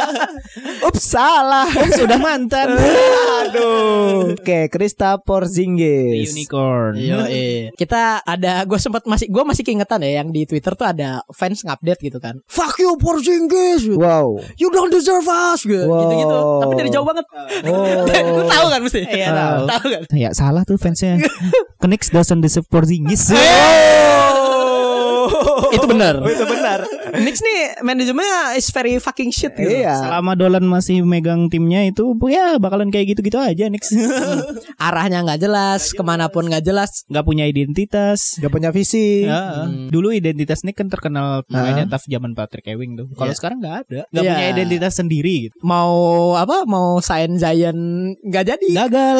[0.87, 1.67] Ups, salah.
[1.93, 2.77] Sudah mantan.
[2.77, 4.37] Aduh.
[4.37, 6.33] Oke, Krista Porzingis.
[6.33, 6.95] Unicorn.
[6.97, 7.71] Yo, eh.
[7.73, 11.63] Kita ada gue sempat masih gue masih keingetan ya yang di Twitter tuh ada fans
[11.63, 12.39] ngupdate gitu kan.
[12.47, 13.89] Fuck you Porzingis.
[13.91, 14.39] Wow.
[14.57, 15.87] You don't deserve us gitu.
[15.87, 16.01] Wow.
[16.05, 16.39] Gitu-gitu.
[16.63, 17.25] Tapi dari jauh banget.
[17.67, 17.85] Oh.
[18.07, 19.01] Lu tahu kan mesti?
[19.07, 19.59] Iya, tahu.
[19.67, 20.03] Tahu kan?
[20.13, 21.19] Ya salah tuh fansnya.
[21.87, 23.31] Knicks doesn't deserve Porzingis.
[23.57, 25.27] Oh.
[25.73, 26.15] itu benar.
[26.23, 26.81] itu benar.
[27.17, 29.67] Knicks nih manajemennya is very fucking shit gitu.
[29.67, 29.99] Iya.
[29.99, 33.91] Selama Dolan masih megang timnya itu ya bakalan kayak gitu-gitu aja Knicks.
[34.87, 37.03] Arahnya nggak jelas, ke mana pun nggak jelas.
[37.09, 38.37] Gak punya identitas.
[38.37, 39.25] Gak punya visi.
[39.25, 39.89] Ya, Hmm.
[39.89, 43.09] Dulu identitas Knicks kan terkenal mainnya tough zaman Patrick Ewing tuh.
[43.17, 43.39] Kalau Iya.
[43.39, 44.01] sekarang nggak ada.
[44.07, 44.33] Gak Iya.
[44.37, 45.55] punya identitas sendiri gitu.
[45.65, 45.93] Mau
[46.37, 46.69] apa?
[46.69, 47.79] Mau sign Zion
[48.21, 48.69] nggak jadi.
[48.77, 49.17] Gagal.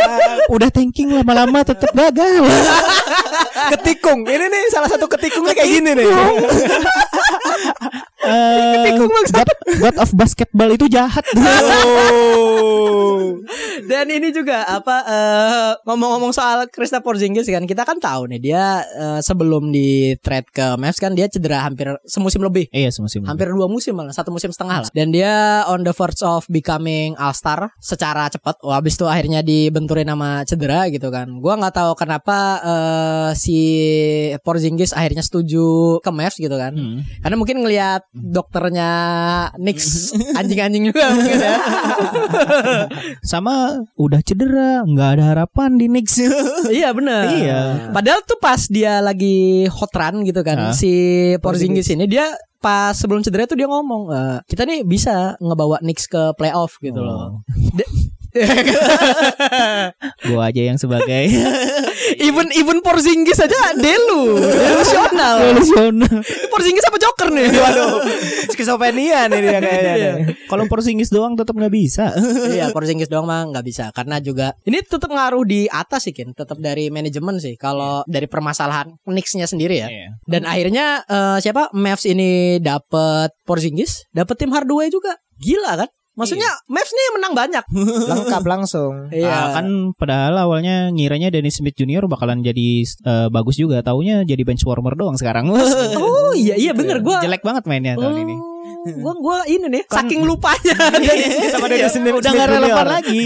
[0.54, 2.48] Udah tanking lama-lama tetap gagal.
[3.76, 4.26] ketikung.
[4.26, 6.06] Ini nih salah satu ketikung nih kayak gini nih.
[8.24, 9.48] Eh, God,
[9.80, 11.24] God of basketball itu jahat.
[12.14, 13.34] Oh.
[13.90, 18.64] Dan ini juga apa eh, ngomong-ngomong soal Krista Porzingis kan kita kan tahu nih dia
[18.84, 22.68] eh, sebelum di trade ke Mavs kan dia cedera hampir semusim lebih.
[22.72, 23.24] Iya semusim.
[23.24, 27.14] Hampir dua musim malah satu musim setengah lah dan dia on the verge of becoming
[27.20, 28.58] all star secara cepat.
[28.64, 31.28] Wah, habis itu akhirnya dibenturin sama cedera gitu kan.
[31.38, 33.60] Gua nggak tahu kenapa eh, si
[34.40, 36.74] Porzingis akhirnya setuju ke Mavs gitu kan.
[36.74, 37.04] Hmm.
[37.20, 38.90] Karena mungkin ngelihat dokternya
[39.58, 41.56] Knicks anjing-anjing juga mungkin ya.
[43.34, 46.22] Sama udah cedera, nggak ada harapan di Knicks.
[46.70, 47.34] iya benar.
[47.34, 47.60] Iya.
[47.90, 50.74] Padahal tuh pas dia lagi hot run gitu kan Hah?
[50.74, 50.92] si
[51.42, 52.30] Porzingis ini dia
[52.62, 57.02] pas sebelum cedera tuh dia ngomong "Eh, kita nih bisa ngebawa Knicks ke playoff gitu
[57.02, 57.44] loh.
[60.28, 61.30] Gua aja yang sebagai
[62.26, 65.36] even even Porzingis aja delu, delusional.
[65.54, 66.12] solusioner.
[66.50, 67.48] Porzingis apa Joker nih?
[67.64, 68.02] Waduh.
[68.50, 70.10] Skizofrenia nih dia kayaknya.
[70.18, 70.24] nih.
[70.50, 72.10] Kalau Porzingis doang tetap nggak bisa.
[72.50, 76.34] iya, Porzingis doang mah nggak bisa karena juga ini tetap ngaruh di atas sih Kin,
[76.34, 77.54] tetap dari manajemen sih.
[77.54, 79.88] Kalau dari permasalahan Knicks-nya sendiri ya.
[79.88, 80.08] Iya.
[80.26, 85.14] Dan akhirnya eh, siapa Mavs ini dapat Porzingis, dapat tim Hardaway juga.
[85.38, 85.90] Gila kan?
[86.14, 87.64] Maksudnya Mavs nih menang banyak.
[88.10, 89.10] Lengkap langsung.
[89.26, 94.46] Ah, kan padahal awalnya ngiranya Dennis Smith Junior bakalan jadi eh, bagus juga, taunya jadi
[94.46, 95.50] bench warmer doang sekarang.
[95.94, 97.22] Oh iya iya bener gua.
[97.22, 98.53] Jelek banget mainnya tahun ini.
[98.94, 100.76] Gua gua ini nih Kan- saking lupanya.
[101.50, 102.60] Sama Dennis Smith Udah nggak Junior.
[102.60, 103.22] relevan lagi.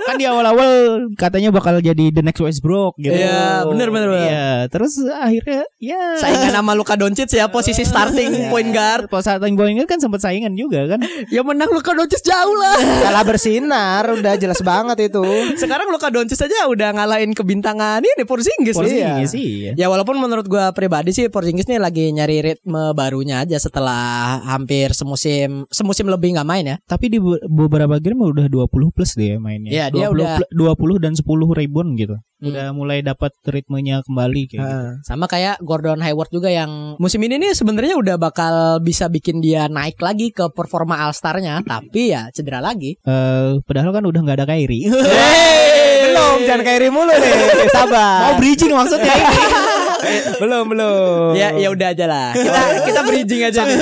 [0.00, 0.72] kan di awal-awal
[1.14, 3.12] katanya bakal jadi the next Westbrook gitu.
[3.12, 4.24] Iya, bener, bener, bener.
[4.24, 9.06] Iya, terus akhirnya ya Saingan sama Luka Doncic ya posisi starting point guard.
[9.06, 11.00] Pas saat point guard kan sempat saingan juga kan.
[11.28, 12.76] Ya menang Luka Doncic jauh lah.
[13.04, 15.24] Kalah bersinar udah jelas banget itu.
[15.56, 18.72] Sekarang Luka Doncic aja udah ngalahin kebintangan ini Porzingis.
[18.74, 19.72] Porzingis Iya.
[19.72, 19.72] iya.
[19.76, 24.77] Ya walaupun menurut gua pribadi sih Porzingis nih lagi nyari ritme barunya aja setelah hampir
[24.90, 26.76] semusim semusim lebih nggak main ya.
[26.82, 29.70] Tapi di be- beberapa game udah 20 plus dia mainnya.
[29.70, 32.16] Iya, dia 20 udah- pl- 20 dan 10 rebound gitu.
[32.38, 32.48] Hmm.
[32.48, 34.70] Udah mulai dapat ritmenya kembali kayak gitu.
[34.70, 34.90] Heeh.
[35.02, 39.66] Sama kayak Gordon Hayward juga yang musim ini nih sebenarnya udah bakal bisa bikin dia
[39.66, 42.94] naik lagi ke performa All Star-nya, tapi ya cedera lagi.
[42.96, 44.86] Eh, padahal kan udah nggak ada Kyrie.
[46.04, 47.32] belum, jangan Kyrie mulu nih.
[47.74, 48.18] Sabar.
[48.22, 49.36] Mau bridging maksudnya ini.
[50.38, 51.34] belum, belum.
[51.34, 52.30] Ya ya udah aja lah.
[52.32, 53.78] Kita kita bridging aja nih.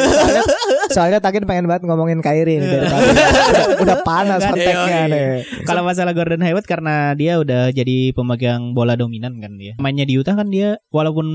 [0.92, 3.08] Soalnya, Takin pengen banget ngomongin Kyrie nih dari tadi.
[3.10, 5.12] Udah, udah panas konteksnya Yoi.
[5.12, 5.28] nih.
[5.66, 9.74] Kalau masalah Gordon Hayward karena dia udah jadi pemegang bola dominan kan dia.
[9.78, 11.26] Mainnya di Utah kan dia walaupun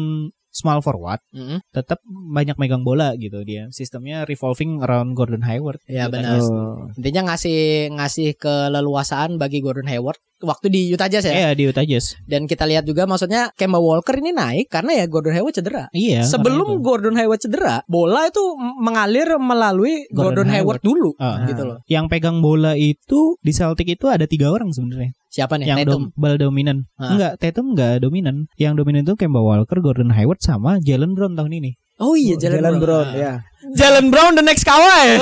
[0.51, 1.63] small forward Mm-mm.
[1.71, 3.71] tetap banyak megang bola gitu dia.
[3.71, 5.79] Sistemnya revolving around Gordon Hayward.
[5.87, 6.31] Ya Utah benar.
[6.37, 6.47] Jazz.
[6.47, 6.91] Oh.
[6.99, 7.59] Intinya ngasih
[7.91, 11.33] ngasih keleluasaan bagi Gordon Hayward waktu di Utah Jazz ya.
[11.33, 12.17] Iya di Utah Jazz.
[12.25, 15.87] Dan kita lihat juga maksudnya Kemba Walker ini naik karena ya Gordon Hayward cedera.
[15.93, 16.27] Iya.
[16.27, 16.81] Sebelum.
[16.81, 18.41] Gordon Hayward cedera, bola itu
[18.81, 21.45] mengalir melalui Gordon, Gordon Hayward, dulu Ah.
[21.45, 21.77] gitu loh.
[21.87, 25.13] yang pegang bola itu di Celtic itu ada tiga orang sebenarnya.
[25.31, 25.65] Siapa nih?
[25.71, 26.11] yang Tatum.
[26.11, 26.91] dom- bal dominan.
[26.99, 27.15] Ah.
[27.15, 28.51] Enggak, Tatum enggak dominan.
[28.59, 31.71] Yang dominan itu Kemba Walker, Gordon Hayward sama Jalen Brown tahun ini.
[32.01, 33.07] Oh iya Jalen, Jalen Brown.
[33.07, 33.33] Brown, ya.
[33.77, 35.21] Jalen Brown the next Kawhi.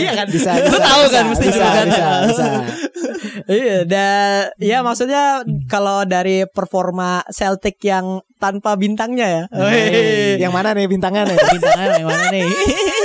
[0.00, 0.26] iya kan?
[0.32, 2.46] Bisa, Lu bisa, tahu bisa, kan mesti bisa, bisa, bisa.
[3.42, 9.42] Iya, dan ya maksudnya kalau dari performa Celtic yang tanpa bintangnya ya.
[9.50, 10.38] Wih.
[10.40, 11.36] Yang mana nih bintangnya nih?
[11.38, 12.46] Bintangnya yang mana nih?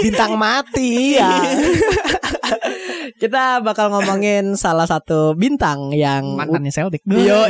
[0.06, 1.30] Bintang mati ya.
[3.16, 7.08] Kita bakal ngomongin salah satu bintang yang Mantannya Celtic.
[7.08, 7.42] Yo,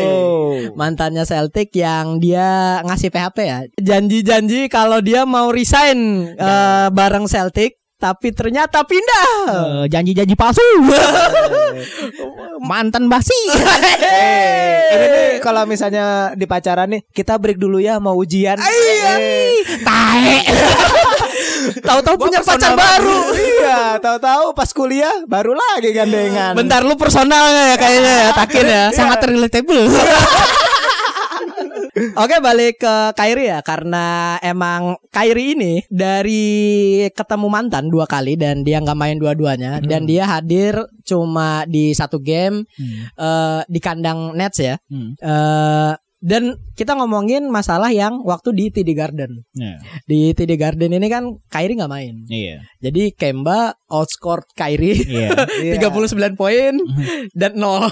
[0.78, 3.60] mantannya Celtic yang dia ngasih PHP ya.
[3.82, 9.30] Janji-janji kalau dia mau resign eh, bareng Celtic tapi ternyata pindah.
[9.50, 10.62] Eh, janji-janji palsu.
[12.70, 13.41] Mantan basi.
[14.06, 18.62] Eh, ini nih kalau misalnya di pacaran nih kita break dulu ya mau ujian.
[18.62, 19.13] Iya.
[19.82, 20.38] Tae.
[21.88, 23.19] Tahu-tahu punya pacar baru.
[23.36, 26.53] iya, tahu-tahu pas kuliah baru lagi gandengan.
[26.53, 28.84] Bentar lu personalnya ya kayaknya ya Takin ya.
[28.93, 29.88] Sangat relatable.
[31.97, 36.45] Oke balik ke Kyrie ya karena emang Kyrie ini dari
[37.10, 42.21] ketemu mantan dua kali dan dia nggak main dua-duanya dan dia hadir cuma di satu
[42.21, 42.69] game
[43.17, 44.77] eh, di kandang Nets ya.
[44.89, 45.17] Hmm.
[45.17, 49.45] Eh, Dan kita ngomongin masalah yang waktu di TD Garden.
[49.53, 52.25] Nah, Di TD Garden ini kan Kyrie nggak main.
[52.25, 52.58] iya.
[52.82, 55.30] Jadi Kemba outscored Kyrie Iya.
[55.93, 56.73] 39 poin
[57.38, 57.62] dan 0.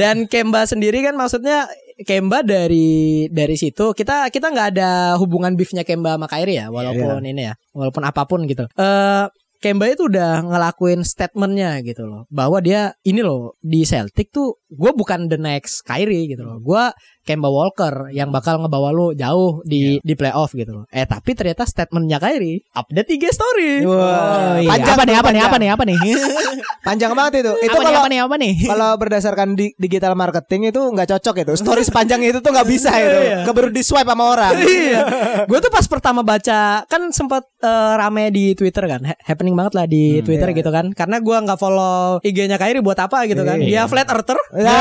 [0.00, 1.68] dan Kemba sendiri kan maksudnya
[2.00, 7.24] Kemba dari dari situ kita kita nggak ada hubungan beefnya Kemba sama Kyrie ya walaupun
[7.24, 8.64] ini ya walaupun apa pun gitu.
[8.72, 9.24] Eh
[9.60, 12.24] Kemba itu udah ngelakuin statementnya gitu loh.
[12.32, 16.56] Bahwa dia ini loh di Celtic tuh gue bukan the next Kyrie gitu loh.
[16.64, 16.88] Gue
[17.20, 21.64] Kemba Walker yang bakal ngebawa lu jauh di di playoff gitu loh eh tapi ternyata
[21.64, 24.68] statementnya Kyrie update tiga story Wah, iya.
[24.68, 25.98] panjang apa nih apa nih apa nih apa nih?
[26.80, 27.52] Panjang banget itu.
[27.60, 28.52] Itu apa nih kalau apa nih apa nih?
[28.64, 31.52] kalau berdasarkan di, digital marketing itu nggak cocok itu.
[31.60, 33.44] Story sepanjang itu tuh nggak bisa itu.
[33.44, 34.56] Keburu di swipe sama orang.
[34.58, 35.00] iya.
[35.44, 39.76] Gue tuh pas pertama baca kan sempat eh, rame di Twitter kan, Ha- happening banget
[39.76, 40.56] lah di Twitter iya.
[40.56, 40.88] gitu kan.
[40.92, 43.60] Karena gua nggak follow IG-nya Kyrie buat apa gitu kan.
[43.60, 43.82] Dia Iya.
[43.86, 44.38] flat earther.
[44.60, 44.76] Ya.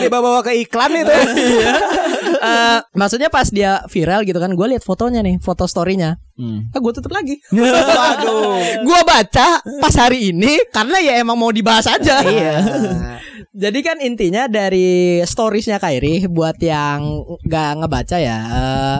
[0.00, 1.12] Sampai dibawa-bawa ke iklan itu.
[2.40, 6.16] Eh, maksudnya pas dia viral gitu kan, gue lihat fotonya nih, foto storynya.
[6.40, 6.72] Hmm.
[6.72, 7.36] Ah, gue tutup lagi.
[7.52, 8.80] Waduh.
[8.80, 12.24] Gua baca pas hari ini karena ya emang mau dibahas aja.
[12.24, 12.56] Iya.
[13.50, 17.02] Jadi kan intinya dari storiesnya Kyrie buat yang
[17.42, 18.98] nggak ngebaca ya, eh,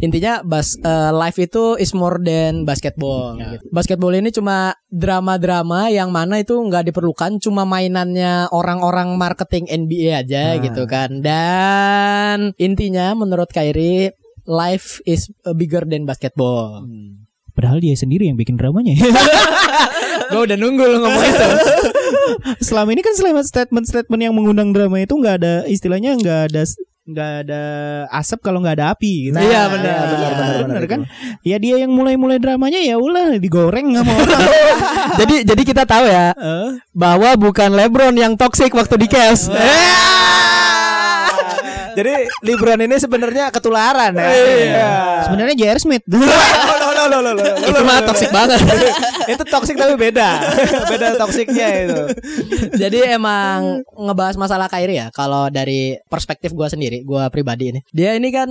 [0.00, 3.36] intinya bas eh, life itu is more than basketball.
[3.36, 3.60] gitu.
[3.68, 10.56] Basketball ini cuma drama-drama yang mana itu nggak diperlukan, cuma mainannya orang-orang marketing NBA aja
[10.56, 10.64] Nah.
[10.64, 11.20] gitu kan.
[11.20, 14.16] Dan intinya menurut Kyrie
[14.50, 16.82] life is bigger than basketball.
[17.54, 18.98] Padahal dia sendiri yang bikin dramanya.
[20.30, 21.46] Gue udah nunggu lo ngomong itu.
[22.66, 26.62] selama ini kan selama statement-statement yang mengundang drama itu nggak ada istilahnya nggak ada
[27.10, 27.62] nggak ada
[28.14, 29.34] asap kalau nggak ada api gitu.
[29.34, 31.00] Nah, Iya, benar, Iya, benar, benar, benar kan.
[31.42, 34.40] Ya dia yang mulai-mulai dramanya ya ulah digoreng sama orang.
[35.20, 39.50] jadi jadi kita tahu ya Eh, bahwa bukan LeBron yang toxic waktu di Cavs.
[41.96, 42.12] Jadi
[42.46, 44.28] LeBron ini sebenarnya ketularan ya.
[44.30, 44.92] Iya.
[45.28, 45.78] Sebenarnya J.R.
[45.78, 46.04] Smith.
[46.10, 47.54] Loh, loh, loh, loh, loh, loh.
[47.64, 48.60] Itu mah toxic banget.
[49.32, 50.28] itu toxic tapi beda.
[50.92, 52.00] beda toksiknya itu.
[52.76, 55.06] Jadi emang ngebahas masalah Kyrie ya.
[55.10, 58.48] Kalau dari perspektif gua sendiri, gua pribadi ini, dia ini kan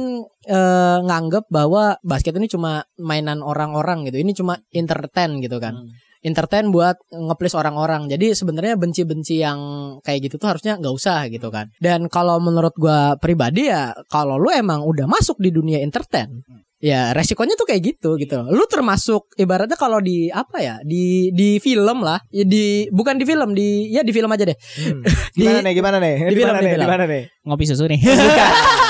[0.49, 4.17] eh, nganggep bahwa basket ini cuma mainan orang-orang gitu.
[4.17, 5.77] Ini cuma entertain gitu kan.
[6.19, 8.11] Entertain buat ngeplease orang-orang.
[8.11, 9.59] Jadi sebenarnya benci-benci yang
[10.03, 11.71] kayak gitu tuh harusnya nggak usah gitu kan.
[11.79, 16.43] Dan kalau menurut gua pribadi ya, kalau lu emang udah masuk di dunia entertain,
[16.75, 18.35] ya resikonya tuh kayak gitu gitu.
[18.51, 23.23] Lu termasuk ibaratnya kalau di apa ya di di film lah, ya di bukan di
[23.23, 24.57] film di ya di film aja deh.
[25.39, 25.73] Di- Gimana nih?
[25.73, 26.15] Gimana nih?
[26.19, 26.73] di film, Gimana di nih?
[26.75, 26.83] film.
[26.83, 27.23] Gimana nih?
[27.47, 27.99] Ngopi susu nih.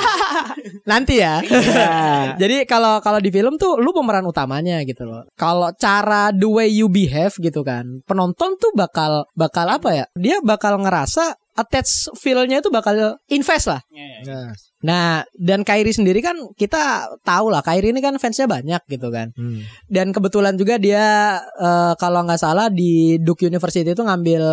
[0.90, 1.42] Nanti ya.
[1.44, 2.36] Ya.
[2.42, 5.26] Jadi kalau kalau di film tuh lu pemeran utamanya gitu loh.
[5.36, 10.06] Kalau cara the way you behave gitu kan, penonton tuh bakal bakal apa ya?
[10.16, 13.82] Dia bakal ngerasa attach feel-nya itu bakal invest lah.
[14.24, 14.56] Nah.
[14.80, 19.36] Nah, dan Kyrie sendiri kan kita tahu lah Kyrie ini kan fansnya banyak gitu kan.
[19.36, 19.68] Hmm.
[19.92, 24.44] Dan kebetulan juga dia eh, kalau nggak salah di Duke University itu ngambil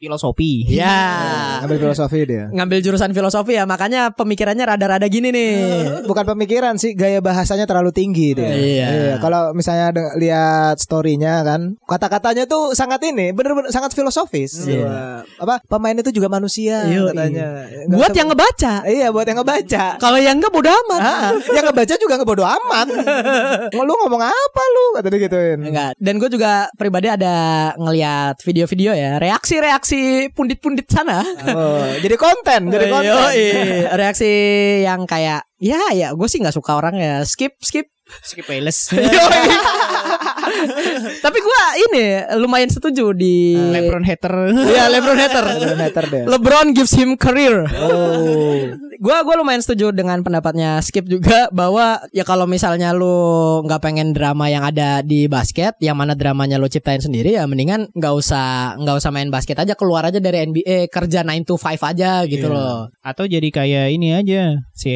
[0.00, 0.64] Filosofi.
[0.80, 2.48] ya Ambil filosofi dia.
[2.48, 5.60] ngambil jurusan filosofi ya, makanya pemikirannya rada-rada gini nih.
[6.10, 8.48] Bukan pemikiran sih, gaya bahasanya terlalu tinggi dia.
[8.48, 8.88] Iya.
[9.20, 14.64] Kalau misalnya lihat storynya kan, kata-katanya tuh sangat ini, bener-bener sangat filosofis.
[14.64, 15.20] Iya.
[15.36, 17.48] Apa pemain itu juga manusia Iya, katanya.
[17.84, 18.74] Nggak Buat yang ngebaca.
[18.88, 19.84] Iya, buat yang ngebaca.
[20.00, 21.00] Kalau yang enggak bodo amat.
[21.04, 22.86] Ah, yang ngebaca juga ngebodo amat.
[23.76, 24.84] lu ngomong apa lu?
[24.96, 25.58] Kata dia gituin.
[25.60, 25.92] Enggak.
[26.00, 27.34] Dan gue juga pribadi ada
[27.76, 29.89] ngeliat video-video ya, reaksi-reaksi
[30.34, 31.22] pundit-pundit sana.
[31.50, 33.10] Oh, jadi konten, jadi konten.
[33.14, 33.44] Yoi.
[34.00, 34.30] reaksi
[34.84, 37.88] yang kayak ya ya gue sih nggak suka orangnya skip skip
[38.26, 38.90] Skip Bayless.
[38.94, 39.42] Yoi.
[41.22, 42.04] tapi gue ini
[42.42, 44.50] lumayan setuju di Lebron hater.
[44.50, 46.22] Iya LeBron hater Lebron hater deh.
[46.26, 48.89] LeBron gives him career Oh.
[49.00, 54.12] Gua gua lumayan setuju dengan pendapatnya Skip juga bahwa ya kalau misalnya lu nggak pengen
[54.12, 58.76] drama yang ada di basket, yang mana dramanya lu ciptain sendiri ya mendingan nggak usah
[58.76, 62.52] nggak usah main basket aja keluar aja dari NBA kerja 9 to 5 aja gitu
[62.52, 62.54] Iya.
[62.54, 62.92] loh.
[63.00, 64.92] Atau jadi kayak ini aja si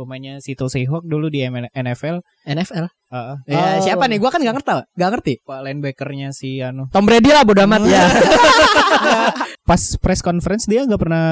[0.00, 2.24] pemainnya Sito Seahawk dulu di ML NFL.
[2.48, 2.88] NFL.
[3.12, 3.36] Heeh.
[3.44, 3.80] Ya, Oh.
[3.84, 4.16] siapa nih?
[4.16, 5.32] Gua kan nggak ngerti, nggak ngerti.
[5.44, 6.88] Pak linebackernya si anu.
[6.88, 8.02] Tom Brady lah bodo amat ya.
[9.62, 11.26] Pas press conference dia nggak pernah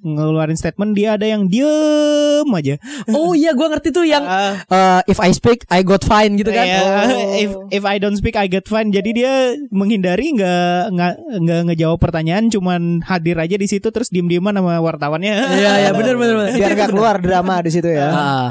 [0.00, 0.92] ngeluarin statement.
[0.92, 2.74] Dia ada yang diem aja.
[3.10, 6.50] oh iya gua ngerti tuh yang Ah, uh, if I speak I got fine gitu
[6.50, 6.66] kan.
[6.66, 7.32] Iya, Oh.
[7.36, 8.90] if if I don't speak I get fine.
[8.90, 9.32] Jadi dia
[9.70, 15.34] menghindari nggak nggak nggak ngejawab pertanyaan, cuman hadir aja di situ terus diem-dieman sama wartawannya.
[15.56, 16.34] Iya iya benar benar.
[16.36, 16.52] benar.
[16.58, 18.08] Biar nggak keluar drama di situ ya.
[18.10, 18.48] Ah.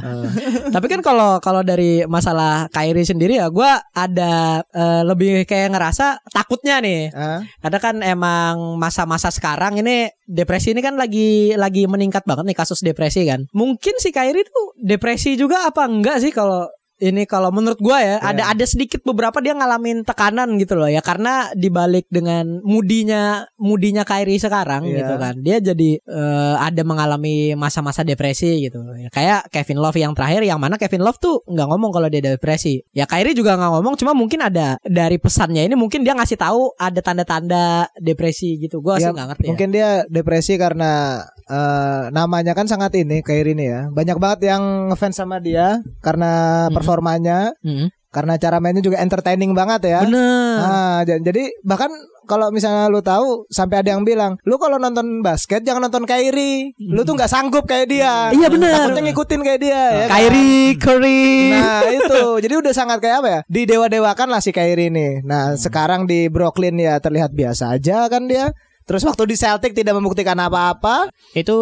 [0.69, 6.25] Tapi kan kalau kalau dari masalah Kyrie sendiri ya gue ada eh, lebih kayak ngerasa
[6.33, 7.13] takutnya nih.
[7.13, 12.47] Ah, Karena kan emang masa-masa masa sekarang ini depresi ini kan lagi lagi meningkat banget
[12.47, 13.43] nih kasus depresi kan.
[13.51, 18.15] Mungkin si Kyrie tuh depresi juga apa enggak sih kalau ini kalau menurut gua ya
[18.19, 20.99] ada ada sedikit beberapa dia ngalamin tekanan gitu loh ya.
[20.99, 24.95] Karena dibalik dengan mudinya mudinya Kyrie sekarang Iya.
[25.03, 25.33] gitu kan.
[25.39, 28.83] Dia jadi eh, ada mengalami masa-masa depresi gitu.
[28.99, 32.19] Ya, kayak Kevin Love yang terakhir yang mana Kevin Love tuh nggak ngomong kalau dia
[32.19, 32.83] depresi.
[32.91, 36.75] Ya Kyrie juga nggak ngomong cuma mungkin ada dari pesannya ini mungkin dia ngasih tahu
[36.75, 38.83] ada tanda-tanda depresi gitu.
[38.83, 39.49] Gua sih Ya, nggak ngerti ya.
[39.49, 43.81] Mungkin dia depresi karena eh, namanya kan sangat ini Kyrie ini ya.
[43.89, 47.89] Banyak banget yang ngefans sama dia karena performanya, Mm.
[48.09, 49.99] karena cara mainnya juga entertaining banget ya.
[50.01, 51.89] bener Nah, jadi bahkan
[52.25, 56.77] kalau misalnya lu tahu sampai ada yang bilang, lu kalau nonton basket jangan nonton Kyrie,
[56.77, 58.29] lu tuh nggak sanggup kayak dia.
[58.29, 58.69] Iya, bener.
[58.69, 59.85] Takutnya ngikutin kayak dia ya.
[60.05, 60.07] kan?
[60.13, 65.25] Kyrie Curry Nah itu Jadi udah sangat kayak apa ya Didewa-dewakan lah si Kyrie ini
[65.25, 68.53] Nah sekarang di Brooklyn ya terlihat biasa aja kan dia
[68.89, 71.57] Terus waktu di Celtic tidak membuktikan apa-apa Itu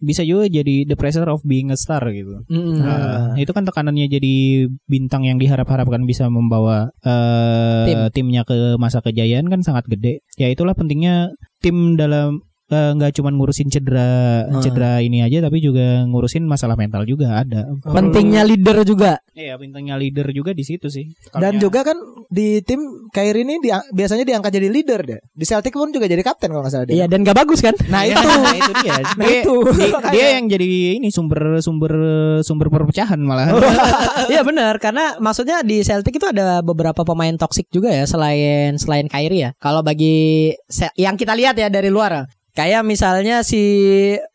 [0.00, 2.40] bisa juga jadi the pressure of being a star gitu.
[2.48, 2.80] Mm-mm.
[2.80, 8.00] Nah, itu kan tekanannya jadi bintang yang diharap-harapkan bisa membawa eh, Tim.
[8.16, 10.24] timnya ke masa kejayaan kan sangat gede.
[10.40, 12.40] Ya itulah pentingnya tim dalam
[12.70, 14.62] eh, nggak cuman ngurusin cedera Hmm.
[14.62, 17.66] cedera ini aja tapi juga ngurusin masalah mental juga ada.
[17.82, 21.16] pentingnya leader juga Iya, pentingnya leader juga di situ sih.
[21.32, 21.96] Dan juga kan
[22.28, 26.20] di tim Kyrie ini dia, biasanya diangkat jadi leader deh Di Celtic pun juga jadi
[26.20, 28.72] kapten kalau nggak salah dia Iya dan gak bagus kan Nah Ya, itu nah, itu
[28.76, 28.92] dia.
[29.16, 29.54] Nah, itu.
[29.72, 31.92] dia, dia yang jadi ini sumber sumber
[32.40, 33.50] sumber perpecahan malah.
[34.30, 39.06] Iya benar karena maksudnya di Celtic itu ada beberapa pemain toksik juga ya selain selain
[39.06, 39.50] Kyrie ya.
[39.56, 40.52] Kalau bagi
[40.94, 42.28] yang kita lihat ya dari luar
[42.60, 43.62] kayak misalnya si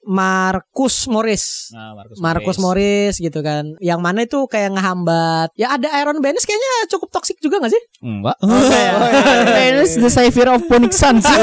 [0.01, 1.69] Marcus Morris.
[1.69, 3.77] Nah, Marcus, Marcus Morris gitu kan.
[3.77, 5.49] Yang mana itu kayak ngehambat.
[5.53, 7.81] Ya ada Aaron Baines kayaknya cukup toksik juga gak sih?
[8.01, 8.37] Enggak.
[9.45, 11.25] Baines the savior of Phoenix Suns.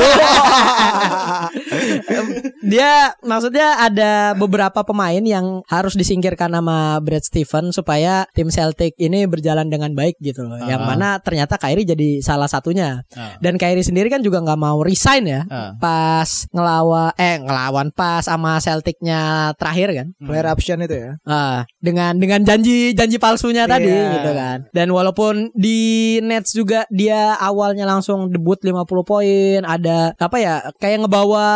[2.63, 9.27] Dia maksudnya ada beberapa pemain yang harus disingkirkan sama Brad Steven supaya tim Celtic ini
[9.27, 10.59] berjalan dengan baik gitu loh.
[10.63, 10.89] Yang Ah.
[10.89, 13.03] mana ternyata Kyrie jadi salah satunya.
[13.13, 13.37] Ah.
[13.39, 15.43] Dan Kyrie sendiri kan juga nggak mau resign ya.
[15.51, 15.75] Ah.
[15.77, 16.47] Pas
[16.81, 20.09] ngelawan eh ngelawan pas sama Celticnya terakhir kan.
[20.17, 24.15] Player option itu ya Ah, dengan dengan janji janji palsunya tadi Iya.
[24.17, 24.59] gitu kan.
[24.71, 25.79] Dan walaupun di
[26.23, 31.49] Nets juga dia awalnya langsung debut 50 poin, ada apa ya kayak ngebawa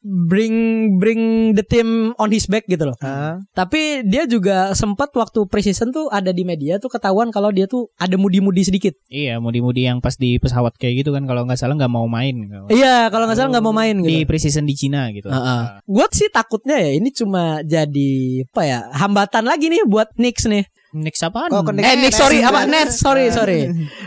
[0.00, 0.54] bring
[0.96, 2.96] bring the team on his back gitu loh.
[3.02, 3.42] Ah.
[3.52, 7.90] Tapi dia juga sempat waktu preseason tuh ada di media tuh ketahuan kalau dia tuh
[7.98, 8.94] ada mudi-mudi sedikit.
[9.10, 12.38] Iya, mudi-mudi yang pas di pesawat kayak gitu kan kalau nggak salah nggak mau main.
[12.70, 14.30] Iya, kalau nggak salah nggak mau main Di gitu.
[14.30, 15.26] preseason di Cina gitu.
[15.26, 15.82] Heeh.
[15.82, 18.12] Gua sih takutnya ya ini cuma jadi
[18.46, 20.64] apa ya hambatan lagi nih buat Knicks nih.
[20.92, 21.48] Next apaan?
[21.48, 21.84] Ke Knicks?
[21.84, 22.48] Eh Knicks sorry Nets.
[22.48, 23.60] apa Nets sorry sorry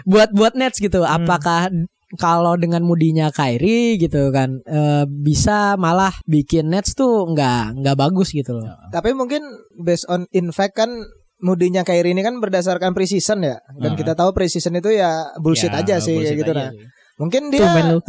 [0.04, 1.22] buat buat Nets gitu Hmm.
[1.22, 1.70] apakah
[2.16, 8.30] kalau dengan mudinya Kyrie gitu kan eh, bisa malah bikin Nets tuh nggak nggak bagus
[8.30, 9.46] gitu loh Tapi mungkin
[9.76, 10.90] based on in fact kan
[11.40, 13.96] Mudinya Kyrie ini kan berdasarkan preseason ya Dan Ah.
[13.96, 16.72] kita tahu preseason itu ya bullshit Ya, aja sih bullshit kayak gitu aja nah.
[16.74, 16.84] sih.
[17.20, 18.00] Mungkin dia lu.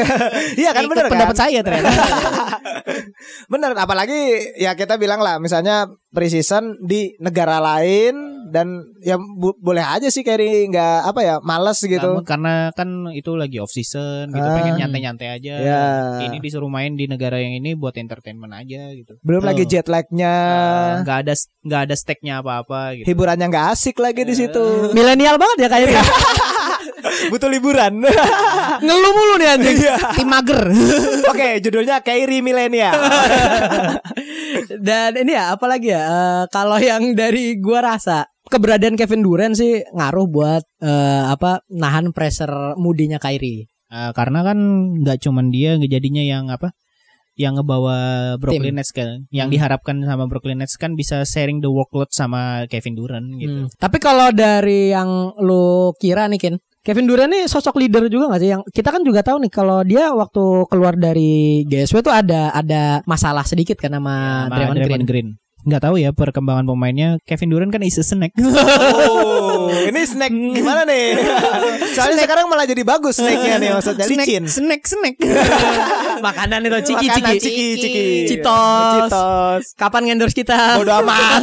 [0.60, 1.92] Iya kan bener kan pendapat saya ternyata.
[3.52, 4.16] Bener apalagi
[4.56, 8.14] ya kita bilang lah misalnya preseason di negara lain
[8.46, 12.22] dan ya bu- boleh aja sih Kyrie nggak apa ya males gitu.
[12.22, 14.54] Karena kan itu lagi off season gitu, Ah.
[14.54, 15.54] pengen nyantai-nyantai aja.
[15.54, 15.84] Ya.
[16.22, 19.18] Ini disuruh main di negara yang ini buat entertainment aja gitu.
[19.20, 19.48] Belum Tuh.
[19.50, 23.06] lagi jet lagnya, Eh, nggak ada nggak ada steknya apa-apa gitu.
[23.06, 24.64] hiburannya nggak asik lagi di situ.
[24.96, 25.98] milenial banget ya Kyrie
[27.28, 28.00] Butuh liburan.
[28.84, 29.76] ngeluh mulu nih anjing
[30.16, 30.60] Tim mager.
[31.32, 32.94] Oke, judulnya Kyrie Millennial.
[34.86, 39.82] dan ini ya apalagi ya eh, kalau yang dari gua rasa keberadaan Kevin Durant sih
[39.82, 44.58] ngaruh buat eh, apa nahan pressure mudinya Kyrie Eh, karena kan
[45.06, 46.74] nggak cuman dia jadinya yang apa
[47.38, 49.54] yang ngebawa Brooklyn Nets kan yang Hmm.
[49.54, 53.54] diharapkan sama Brooklyn Nets kan bisa sharing the workload sama Kevin Durant gitu.
[53.54, 53.70] Hmm.
[53.78, 58.40] Tapi kalau dari yang lu kira nih Ken, Kevin Durant nih sosok leader juga gak
[58.44, 58.52] sih?
[58.52, 63.00] Yang kita kan juga tahu nih kalau dia waktu keluar dari GSW tuh ada ada
[63.08, 65.08] masalah sedikit kan sama Sama Draymond Green.
[65.08, 65.28] Green.
[65.64, 68.36] Nggak tahu ya perkembangan pemainnya Kevin Durant kan is a snack.
[68.36, 71.24] Oh, ini snack gimana nih?
[71.96, 74.44] Soalnya sekarang malah jadi bagus snacknya nih maksudnya snack, licin.
[74.44, 75.16] snack, snack.
[76.28, 77.40] Makanan itu ciki Makanan ciki.
[77.40, 78.04] ciki ciki.
[78.28, 79.08] Citos.
[79.08, 79.64] Citos.
[79.80, 80.76] Kapan endorse kita?
[80.76, 81.42] Bodoh amat.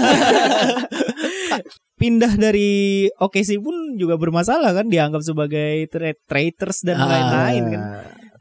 [2.02, 2.72] Pindah dari
[3.14, 7.06] OKC pun juga bermasalah kan dianggap sebagai tra- traitors dan Ah.
[7.06, 7.82] lain-lain kan.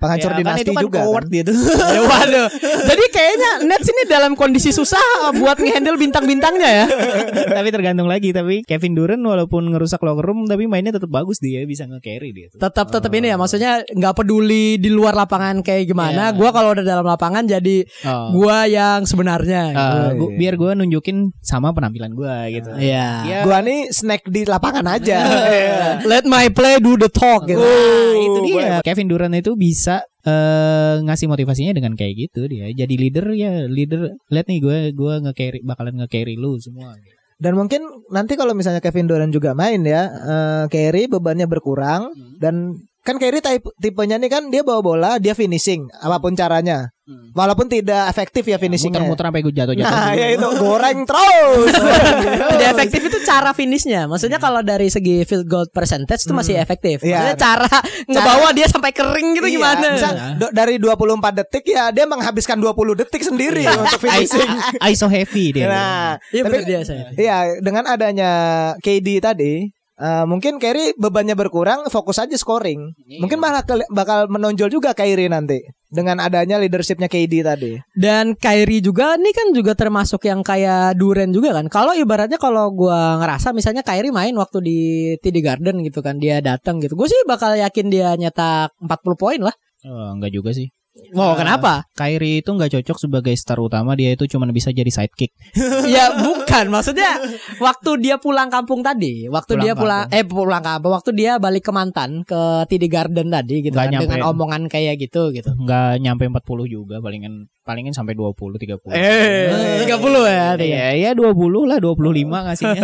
[0.01, 1.01] Penghancur Ya, kan dinasti itu kan juga.
[1.05, 1.25] kan.
[1.29, 1.53] gitu.
[1.91, 2.49] Ya, waduh.
[2.83, 5.03] Jadi kayaknya Nets ini dalam kondisi susah
[5.35, 6.87] buat ngehandle bintang-bintangnya ya.
[7.57, 11.63] tapi tergantung lagi tapi Kevin Durant walaupun ngerusak locker room tapi mainnya tetap bagus dia
[11.63, 12.59] bisa nge-carry dia tuh.
[12.59, 16.31] Tetap tetap ini ya, maksudnya nggak peduli di luar lapangan kayak gimana.
[16.31, 16.37] Iya.
[16.37, 18.33] Gua kalau udah dalam lapangan jadi Oh.
[18.33, 19.63] gua yang sebenarnya.
[19.71, 22.71] Uh, gua- biar gue nunjukin sama penampilan gue gitu.
[22.73, 23.09] Iya.
[23.23, 25.19] Ya, Gua nih snack di lapangan aja.
[25.51, 26.07] Iya.
[26.07, 27.59] Let my play do the talk gitu.
[27.59, 28.79] Nah, itu dia.
[28.81, 32.71] Kevin Durant itu bisa eh, ngasih motivasinya dengan kayak gitu dia.
[32.71, 34.15] Jadi leader ya leader.
[34.31, 36.95] Lihat nih gue gue nge-carry bakalan nge-carry lu semua.
[37.41, 37.81] Dan mungkin
[38.13, 42.77] nanti kalau misalnya Kevin Durant juga main ya, eh Kerry bebannya berkurang dan
[43.11, 46.95] kan Kerry tipe tipenya nih kan dia bawa bola, dia finishing apa pun caranya.
[47.35, 49.03] Walaupun tidak efektif ya finishingnya.
[49.03, 49.83] Muter-muter sampai gue jatuh-jatuh.
[49.83, 50.15] Nah, juga.
[50.15, 51.71] ya itu goreng terus.
[52.55, 54.07] Tidak efektif itu cara finishnya.
[54.07, 57.03] Maksudnya kalau dari segi field goal percentage itu masih efektif.
[57.03, 57.19] Iya.
[57.19, 59.87] Maksudnya cara ngebawa dia sampai kering gitu Iya, gimana?
[59.91, 64.51] misal do- dari 24 detik ya dia menghabiskan 20 detik sendiri untuk finishing.
[64.87, 65.67] ISO heavy dia.
[65.67, 67.11] Nah, Iya tapi dia saya.
[67.11, 68.31] Iya, dengan adanya
[68.79, 69.67] KD tadi,
[70.01, 72.97] eh, mungkin Kerry bebannya berkurang, fokus aja scoring.
[73.21, 77.73] Mungkin malah keli- bakal menonjol juga Kyrie nanti dengan adanya leadershipnya KD tadi.
[77.93, 81.67] Dan Kyrie juga nih kan juga termasuk yang kayak Duren juga kan.
[81.69, 84.79] Kalau ibaratnya kalau gua ngerasa misalnya Kyrie main waktu di
[85.21, 86.97] TD Garden gitu kan dia datang gitu.
[86.97, 88.89] Gue sih bakal yakin dia nyetak 40
[89.19, 89.55] poin lah.
[89.85, 90.71] Oh, enggak juga sih.
[91.11, 91.89] Wow, kenapa?
[91.97, 95.35] Kyrie itu nggak cocok sebagai star utama, dia itu cuma bisa jadi sidekick.
[95.95, 97.19] ya bukan maksudnya
[97.59, 101.67] waktu dia pulang kampung tadi waktu Pulang dia pulang eh pulang kampung waktu dia balik
[101.67, 104.07] ke mantan ke TD Garden tadi gitu kan nyampe.
[104.07, 108.83] dengan omongan kayak gitu gitu Nggak nyampe 40 juga, palingan palingan sampai 20 30.
[108.91, 109.95] eh 30
[110.27, 110.67] ya dia.
[110.91, 112.83] Ya, ya 20 lah, 25 ngasihnya.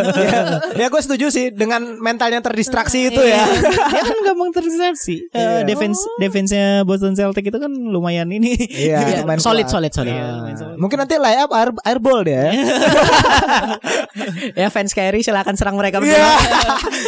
[0.75, 3.43] ya gue setuju sih dengan mentalnya terdistraksi itu ya.
[3.89, 5.27] dia kan gampang terdistraksi.
[5.29, 8.55] Eh, defense defense-nya Boston Celtic itu kan lumayan ini.
[8.55, 10.77] Iya, Iya, main solid solid solid Iya, lumayan solid.
[10.77, 12.37] Mungkin nanti layup air airball dia.
[12.47, 12.53] ya.
[14.61, 16.31] ya fans Kyrie silakan serang mereka berdua Iya.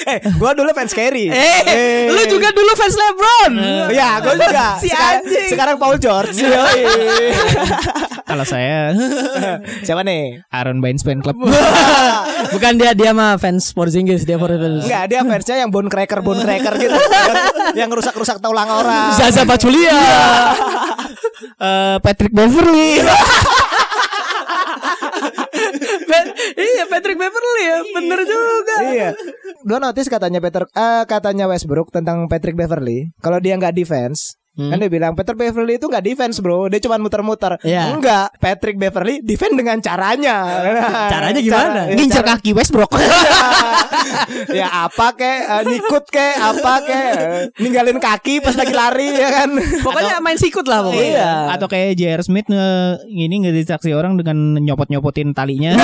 [0.08, 1.28] eh, gue dulu fans Kerry.
[1.28, 3.52] eh lu juga dulu fans LeBron
[3.90, 4.66] Ya, gue juga.
[4.78, 5.48] Si Sekarang, anjing.
[5.48, 6.38] sekarang Paul George.
[8.24, 8.92] Kalau saya
[9.86, 10.44] Siapa nih?
[10.48, 11.36] Aaron Baines fan club.
[12.54, 16.40] bukan dia dia mah fans Porzingis dia Porzingis Enggak, dia fansnya yang bone cracker, bone
[16.40, 16.92] cracker gitu.
[17.28, 17.36] yang,
[17.76, 19.12] yang rusak-rusak tulang orang.
[19.12, 19.96] Zaza Pachulia
[21.58, 23.02] Eh, Patrick Beverly.
[26.04, 29.10] Ben- iya Patrick Beverly ya bener juga iya.
[29.62, 33.10] Dua notice katanya Peter eh, katanya Westbrook tentang Patrick Beverly.
[33.18, 34.74] Kalau dia nggak defense, Hmm.
[34.74, 37.62] kan dia bilang Patrick Beverly itu nggak defense bro, dia cuma muter-muter.
[37.62, 37.94] Iya.
[37.94, 40.36] Enggak, Patrick Beverly defend dengan caranya.
[41.14, 41.86] Caranya gimana?
[41.86, 42.90] Cara- ya, Ngincer cara- kaki Westbrook.
[44.58, 49.28] ya apa kek, eh, nyikut kek, apa kek, eh, ninggalin kaki pas lagi lari ya
[49.32, 49.50] kan.
[49.86, 51.32] pokoknya main sikut lah pokoknya Iya.
[51.54, 52.20] Atau kayak J.R.
[52.20, 52.66] Smith nge,
[53.06, 55.78] ini ngedistraksi orang dengan nyopot-nyopotin talinya.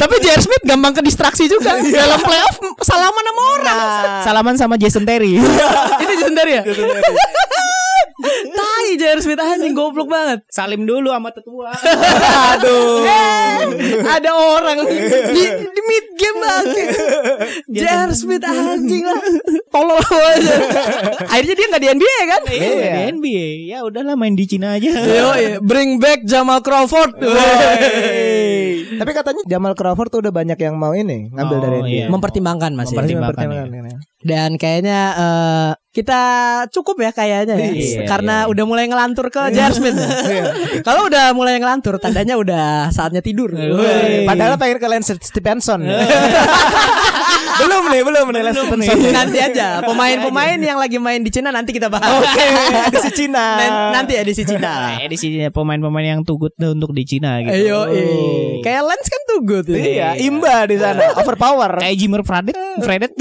[0.00, 0.40] Tapi J.R.
[0.40, 3.78] Smith gampang ke distraksi juga Dalam playoff salaman sama orang
[4.24, 5.36] Salaman sama Jason Terry.
[6.02, 6.62] Itu Jason Terry ya?
[8.50, 9.20] Tai J.R.
[9.24, 11.72] Smith anjing goblok banget Salim dulu sama tetua.
[12.52, 13.00] Aduh.
[14.04, 14.76] Ada orang
[15.32, 16.84] di, di mid game lagi
[17.72, 18.12] J.R.
[18.12, 19.20] Smith anjing lah
[19.72, 20.56] Tolol aja
[21.32, 22.40] Akhirnya dia gak di NBA kan?
[22.44, 22.92] Iya, Iya.
[22.92, 23.46] di NBA.
[23.72, 24.90] Ya udahlah main di Cina aja.
[24.90, 25.28] Yo,
[25.64, 27.16] bring back Jamal Crawford
[28.96, 31.90] Tapi katanya Jamal Crawford tuh udah banyak yang mau ini ngambil Oh, dari NBA.
[31.90, 32.06] iya.
[32.08, 33.46] Mempertimbangkan masih Mempertimbangkan.
[33.46, 33.98] Mempertimbangkan, ya.
[34.20, 36.20] Dan kayaknya eh, kita
[36.70, 37.70] cukup ya kayaknya ya.
[37.74, 38.50] Iya, Karena iya.
[38.54, 39.74] udah mulai ngelantur ke J.R.
[39.74, 39.98] Smith.
[40.86, 43.50] Kalau udah mulai ngelantur tandanya udah saatnya tidur.
[44.22, 45.82] Padahal pengen ke Lance Stephenson.
[47.60, 48.98] belum nih, belum nih Lance Stephenson.
[49.10, 52.22] nanti aja pemain-pemain yang lagi main di Cina nanti kita bahas.
[52.22, 52.46] Oke,
[52.94, 53.58] di si Cina.
[53.58, 54.94] Nan- nanti ya di si Cina.
[55.02, 57.50] Eh, di sini pemain-pemain yang tugut untuk di Cina gitu.
[57.50, 58.62] Ayo, eh.
[58.62, 59.09] kayak Lens
[59.40, 59.80] kan tuh good.
[59.90, 61.78] Iya, imba di sana, overpower.
[61.78, 63.12] Kayak Jimmer Fredet, Fredet.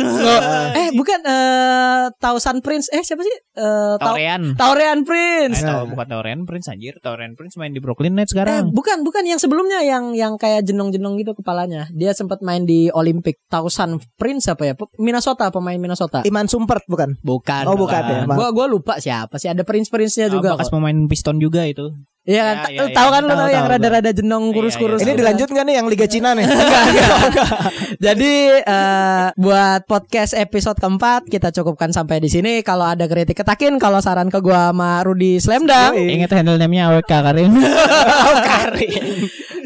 [0.72, 2.90] Eh bukan eh Tausan Prince.
[2.90, 3.32] Eh siapa sih?
[3.32, 4.54] Eh Tau- Taurean.
[4.54, 5.60] Taurean Prince.
[5.60, 6.98] Eh, bukan Taurean Prince anjir.
[7.00, 8.72] Taurean Prince main di Brooklyn Nets Eh, sekarang.
[8.72, 11.88] bukan, bukan yang sebelumnya yang yang kayak jenong-jenong gitu kepalanya.
[11.92, 13.40] Dia sempat main di Olympic.
[13.48, 14.74] Tausan Prince apa ya?
[14.98, 16.22] Minnesota, pemain Minnesota.
[16.24, 17.16] Iman Sumpert bukan?
[17.22, 17.64] Bukan.
[17.66, 18.26] Oh, bukan ya.
[18.26, 19.48] Gua gua lupa siapa sih.
[19.48, 20.56] Ada Prince-Prince-nya Oh, juga.
[20.56, 21.94] bekas pemain Piston juga itu.
[22.30, 22.56] Iya kan?
[22.56, 22.94] Ya, Ta- ya, ya.
[22.94, 25.00] Tahu kan lu Tahu, tahu yang rada-rada jenong Iya, kurus-kurus.
[25.00, 25.20] iya, Ini gitu.
[25.20, 26.46] dilanjut nggak nih yang Liga Cina nih?
[28.06, 32.62] Jadi eh, buat podcast episode keempat kita cukupkan sampai di sini.
[32.62, 35.98] Kalau ada kritik ketakin, kalau saran ke gua sama Rudi Slamdang.
[35.98, 37.50] Ingat handle name-nya AWK Karim.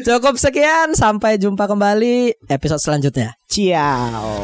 [0.00, 3.36] Cukup sekian, sampai jumpa kembali episode selanjutnya.
[3.44, 4.40] Ciao.